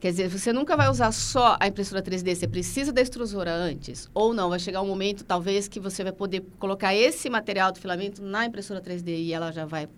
Quer 0.00 0.10
dizer, 0.10 0.28
você 0.28 0.52
nunca 0.52 0.76
vai 0.76 0.90
usar 0.90 1.12
só 1.12 1.56
a 1.58 1.66
impressora 1.66 2.02
3D, 2.02 2.34
você 2.34 2.46
precisa 2.46 2.92
da 2.92 3.00
extrusora 3.00 3.50
antes. 3.54 4.10
Ou 4.12 4.34
não, 4.34 4.50
vai 4.50 4.58
chegar 4.58 4.82
um 4.82 4.86
momento, 4.86 5.24
talvez, 5.24 5.66
que 5.66 5.80
você 5.80 6.02
vai 6.02 6.12
poder 6.12 6.44
colocar 6.58 6.94
esse 6.94 7.30
material 7.30 7.72
do 7.72 7.78
filamento 7.78 8.22
na 8.22 8.44
impressora 8.44 8.82
3D 8.82 9.08
e 9.08 9.32
ela 9.32 9.50
já 9.50 9.64
vai 9.64 9.88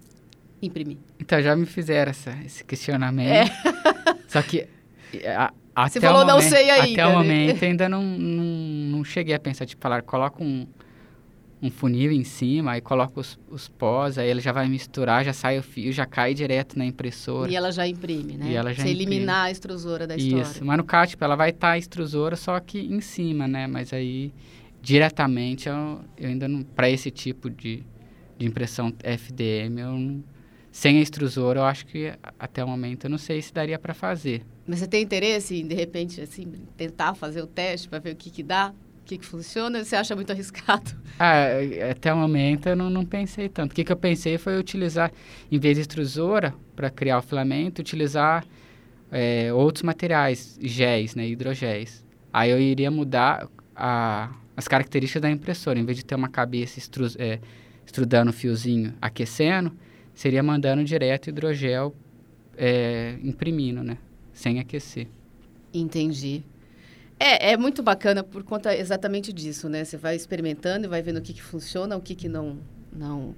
imprimir? 0.63 0.99
Então, 1.19 1.43
já 1.43 1.57
me 1.57 1.67
fizeram 1.67 2.11
essa, 2.11 2.31
esse 2.45 2.63
questionamento. 2.63 3.51
É. 3.51 4.17
Só 4.29 4.41
que 4.43 4.69
a, 5.27 5.53
até 5.77 5.91
Você 5.91 6.01
falou 6.01 6.23
o 6.23 6.27
momento, 6.27 6.43
não 6.43 6.51
sei 6.51 6.71
ainda. 6.71 7.03
Até 7.03 7.07
o 7.07 7.09
né? 7.09 7.15
momento 7.15 7.63
ainda 7.67 7.89
não, 7.89 8.03
não, 8.03 8.45
não 8.97 9.05
cheguei 9.05 9.35
a 9.35 9.39
pensar, 9.39 9.67
tipo, 9.67 9.81
falar, 9.83 10.03
coloca 10.03 10.43
um, 10.43 10.67
um 11.63 11.71
funil 11.71 12.13
em 12.13 12.25
cima, 12.25 12.73
aí 12.73 12.81
coloca 12.81 13.19
os, 13.21 13.39
os 13.51 13.69
pós, 13.69 14.19
aí 14.19 14.29
ele 14.29 14.41
já 14.41 14.53
vai 14.53 14.69
misturar, 14.69 15.25
já 15.25 15.33
sai 15.33 15.59
o 15.59 15.63
fio, 15.63 15.93
já 15.93 16.05
cai 16.05 16.35
direto 16.35 16.79
na 16.79 16.85
impressora. 16.85 17.51
E 17.51 17.57
ela 17.57 17.73
já 17.73 17.87
imprime, 17.87 18.37
né? 18.37 18.51
E 18.51 18.55
ela 18.55 18.73
já 18.73 18.83
Você 18.83 18.91
imprime. 18.91 19.13
eliminar 19.13 19.47
a 19.47 19.51
extrusora 19.51 20.07
da 20.07 20.17
história. 20.17 20.43
Isso, 20.43 20.65
mas 20.65 20.77
no 20.77 20.85
caso, 20.85 21.11
tipo, 21.11 21.25
ela 21.25 21.37
vai 21.37 21.51
estar 21.51 21.71
a 21.71 21.79
extrusora 21.79 22.37
só 22.37 22.59
que 22.61 22.79
em 22.79 23.01
cima, 23.01 23.49
né? 23.49 23.67
Mas 23.67 23.93
aí, 23.93 24.33
diretamente, 24.83 25.69
eu, 25.69 26.01
eu 26.17 26.29
ainda 26.29 26.47
não... 26.47 26.63
Para 26.63 26.91
esse 26.91 27.11
tipo 27.11 27.49
de, 27.49 27.83
de 28.39 28.47
impressão 28.47 28.93
FDM, 29.03 29.81
eu 29.81 29.93
não, 29.93 30.25
sem 30.71 30.99
a 30.99 31.01
extrusora, 31.01 31.61
eu 31.61 31.65
acho 31.65 31.87
que 31.87 32.13
até 32.39 32.63
o 32.63 32.69
momento 32.69 33.05
eu 33.05 33.11
não 33.11 33.17
sei 33.17 33.41
se 33.41 33.51
daria 33.53 33.79
para 33.79 33.95
fazer. 33.95 34.43
Mas 34.67 34.81
você 34.81 34.87
tem 34.87 35.03
interesse 35.03 35.57
em, 35.57 35.67
de 35.67 35.75
repente, 35.75 36.21
assim, 36.21 36.53
tentar 36.77 37.15
fazer 37.15 37.41
o 37.41 37.47
teste 37.47 37.89
para 37.89 37.99
ver 37.99 38.13
o 38.13 38.17
que 38.17 38.29
que 38.31 38.43
dá? 38.43 38.75
O 39.07 39.09
que 39.09 39.19
que 39.19 39.25
funciona? 39.25 39.85
Você 39.85 39.95
acha 39.95 40.17
muito 40.17 40.33
arriscado? 40.33 40.91
Ah, 41.19 41.47
até 41.93 42.13
o 42.13 42.17
momento 42.19 42.69
eu 42.69 42.77
não, 42.77 42.91
não 42.91 43.03
pensei 43.03 43.49
tanto. 43.49 43.73
O 43.73 43.75
que, 43.75 43.85
que 43.85 43.91
eu 43.91 43.97
pensei 43.97 44.37
foi 44.37 44.59
utilizar, 44.59 45.11
em 45.51 45.59
vez 45.59 45.77
de 45.77 45.81
extrusora, 45.81 46.53
para 46.75 46.91
criar 46.91 47.17
o 47.17 47.23
filamento, 47.23 47.81
utilizar 47.81 48.45
é, 49.11 49.51
outros 49.51 49.83
materiais, 49.83 50.59
géis, 50.61 51.15
né, 51.15 51.27
hidrogéis. 51.27 52.05
Aí 52.31 52.51
eu 52.51 52.61
iria 52.61 52.91
mudar 52.91 53.49
a, 53.75 54.31
as 54.55 54.69
características 54.69 55.23
da 55.23 55.31
impressora. 55.31 55.79
Em 55.79 55.87
vez 55.87 55.97
de 55.97 56.05
ter 56.05 56.17
uma 56.17 56.29
cabeça 56.29 56.79
estru, 56.79 57.07
é, 57.19 57.39
estrudando 57.87 58.29
o 58.29 58.35
fiozinho, 58.35 58.93
aquecendo, 59.01 59.73
seria 60.13 60.43
mandando 60.43 60.85
direto 60.85 61.31
hidrogel 61.31 61.95
é, 62.59 63.17
imprimindo, 63.23 63.83
né, 63.83 63.97
sem 64.35 64.59
aquecer. 64.59 65.07
Entendi. 65.73 66.45
É, 67.19 67.53
é 67.53 67.57
muito 67.57 67.83
bacana 67.83 68.23
por 68.23 68.43
conta 68.43 68.77
exatamente 68.77 69.33
disso, 69.33 69.69
né? 69.69 69.85
Você 69.85 69.97
vai 69.97 70.15
experimentando 70.17 70.85
e 70.87 70.89
vai 70.89 71.01
vendo 71.01 71.17
o 71.19 71.23
que, 71.23 71.33
que 71.33 71.43
funciona, 71.43 71.97
o 71.97 72.01
que, 72.01 72.15
que 72.15 72.29
não, 72.29 72.59
não, 72.93 73.35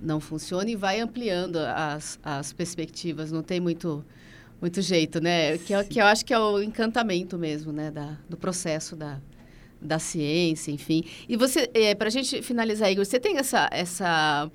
não 0.00 0.20
funciona 0.20 0.70
e 0.70 0.76
vai 0.76 1.00
ampliando 1.00 1.56
as, 1.56 2.18
as 2.22 2.52
perspectivas. 2.52 3.32
Não 3.32 3.42
tem 3.42 3.58
muito, 3.58 4.04
muito 4.60 4.82
jeito, 4.82 5.18
né? 5.20 5.56
Que, 5.58 5.72
é- 5.72 5.84
que 5.84 5.98
eu 6.00 6.04
acho 6.04 6.24
que 6.26 6.34
é 6.34 6.38
o 6.38 6.62
encantamento 6.62 7.38
mesmo, 7.38 7.72
né? 7.72 7.90
Da, 7.90 8.18
do 8.28 8.36
processo 8.36 8.94
da, 8.94 9.18
da 9.80 9.98
ciência, 9.98 10.70
enfim. 10.70 11.02
E 11.26 11.34
você, 11.34 11.70
é, 11.72 11.94
para 11.94 12.08
a 12.08 12.10
gente 12.10 12.42
finalizar, 12.42 12.92
Igor, 12.92 13.04
você 13.06 13.18
tem 13.18 13.38
essa, 13.38 13.66
essa 13.72 14.50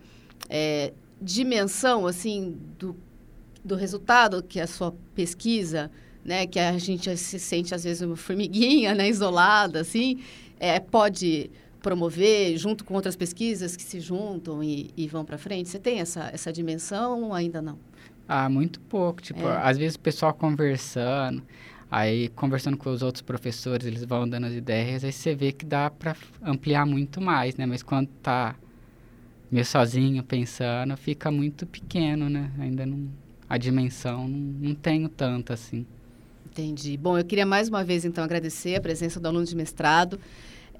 é, 0.48 0.94
dimensão, 1.20 2.06
assim, 2.06 2.56
do, 2.78 2.96
do 3.66 3.76
resultado 3.76 4.44
que 4.44 4.60
a 4.60 4.68
sua 4.68 4.94
pesquisa 5.16 5.90
né, 6.28 6.46
que 6.46 6.60
a 6.60 6.78
gente 6.78 7.16
se 7.16 7.40
sente 7.40 7.74
às 7.74 7.86
vezes 7.86 8.02
uma 8.02 8.18
formiguinha, 8.18 8.94
né, 8.94 9.08
isolada, 9.10 9.80
assim, 9.80 10.20
é, 10.60 10.78
pode 10.80 11.50
promover 11.82 12.58
junto 12.58 12.84
com 12.84 12.94
outras 12.94 13.16
pesquisas 13.16 13.78
que 13.78 13.84
se 13.84 14.00
juntam 14.02 14.62
e, 14.62 14.92
e 14.98 15.08
vão 15.08 15.24
para 15.24 15.38
frente. 15.38 15.70
Você 15.70 15.80
tem 15.80 16.02
essa 16.02 16.30
essa 16.34 16.52
dimensão 16.52 17.24
ou 17.24 17.34
ainda 17.34 17.62
não? 17.62 17.80
Ah, 18.28 18.50
muito 18.50 18.80
pouco. 18.82 19.22
Tipo, 19.22 19.48
É. 19.48 19.58
às 19.64 19.78
vezes 19.78 19.96
o 19.96 20.00
pessoal 20.02 20.34
conversando, 20.34 21.42
aí 21.90 22.28
conversando 22.30 22.76
com 22.76 22.90
os 22.90 23.02
outros 23.02 23.22
professores, 23.22 23.88
eles 23.88 24.04
vão 24.04 24.28
dando 24.28 24.48
as 24.48 24.54
ideias, 24.54 25.06
aí 25.06 25.14
você 25.14 25.34
vê 25.34 25.54
que 25.54 25.66
dá 25.66 25.90
para 25.90 26.14
ampliar 26.44 26.86
muito 26.86 27.22
mais, 27.22 27.56
né? 27.56 27.66
Mas 27.66 27.82
quando 27.82 28.10
tá 28.22 28.56
meio 29.50 29.66
sozinho 29.66 30.22
pensando, 30.24 30.98
fica 30.98 31.32
muito 31.32 31.66
pequeno, 31.66 32.28
né? 32.30 32.52
Ainda 32.60 32.86
não 32.86 33.08
a 33.48 33.58
dimensão 33.58 34.28
não, 34.28 34.70
não 34.70 34.76
tenho 34.76 35.08
tanto 35.08 35.54
assim. 35.54 35.86
Entendi. 36.58 36.98
Bom, 36.98 37.16
eu 37.20 37.24
queria 37.24 37.46
mais 37.46 37.70
uma 37.70 37.84
vez, 37.84 38.04
então, 38.04 38.24
agradecer 38.24 38.76
a 38.76 38.82
presença 38.82 39.20
do 39.20 39.28
aluno 39.28 39.46
de 39.46 39.56
mestrado, 39.56 40.20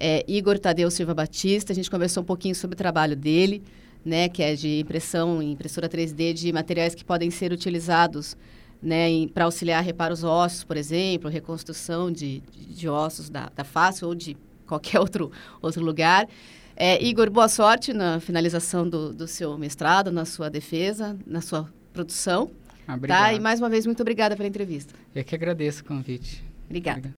é, 0.00 0.24
Igor 0.26 0.58
Tadeu 0.58 0.90
Silva 0.90 1.14
Batista. 1.14 1.72
A 1.72 1.74
gente 1.74 1.88
conversou 1.88 2.24
um 2.24 2.26
pouquinho 2.26 2.52
sobre 2.52 2.74
o 2.74 2.76
trabalho 2.76 3.14
dele, 3.14 3.62
né, 4.04 4.28
que 4.28 4.42
é 4.42 4.56
de 4.56 4.80
impressão 4.80 5.40
impressora 5.40 5.88
3D 5.88 6.32
de 6.32 6.52
materiais 6.52 6.96
que 6.96 7.04
podem 7.04 7.30
ser 7.30 7.52
utilizados 7.52 8.36
né, 8.82 9.06
para 9.32 9.44
auxiliar 9.44 9.80
reparos 9.84 10.24
ósseos, 10.24 10.64
por 10.64 10.76
exemplo, 10.76 11.30
reconstrução 11.30 12.10
de, 12.10 12.42
de 12.68 12.88
ossos 12.88 13.30
da, 13.30 13.48
da 13.54 13.62
face 13.62 14.04
ou 14.04 14.16
de 14.16 14.36
qualquer 14.66 14.98
outro, 14.98 15.30
outro 15.62 15.84
lugar. 15.84 16.28
É, 16.74 17.00
Igor, 17.00 17.30
boa 17.30 17.48
sorte 17.48 17.92
na 17.92 18.18
finalização 18.18 18.88
do, 18.88 19.12
do 19.12 19.28
seu 19.28 19.56
mestrado, 19.56 20.10
na 20.10 20.24
sua 20.24 20.50
defesa, 20.50 21.16
na 21.24 21.40
sua 21.40 21.72
produção. 21.92 22.50
Ah, 22.88 22.94
Obrigado. 22.94 23.20
Tá? 23.20 23.32
E 23.34 23.38
mais 23.38 23.60
uma 23.60 23.68
vez, 23.68 23.84
muito 23.84 24.00
obrigada 24.00 24.34
pela 24.34 24.48
entrevista. 24.48 24.94
Eu 25.14 25.22
que 25.22 25.34
agradeço 25.34 25.82
o 25.82 25.84
convite. 25.84 26.42
Obrigada. 26.66 27.12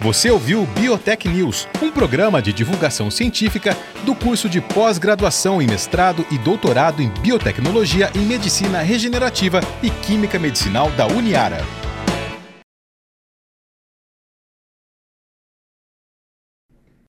Você 0.00 0.28
ouviu 0.30 0.66
Biotech 0.66 1.28
News, 1.28 1.68
um 1.80 1.92
programa 1.92 2.42
de 2.42 2.52
divulgação 2.52 3.08
científica 3.08 3.76
do 4.04 4.16
curso 4.16 4.48
de 4.48 4.60
pós-graduação 4.60 5.62
em 5.62 5.66
mestrado 5.68 6.26
e 6.28 6.36
doutorado 6.38 7.00
em 7.00 7.08
biotecnologia 7.20 8.10
em 8.12 8.26
medicina 8.26 8.82
regenerativa 8.82 9.60
e 9.80 9.90
química 9.90 10.40
medicinal 10.40 10.90
da 10.90 11.06
Uniara. 11.06 11.81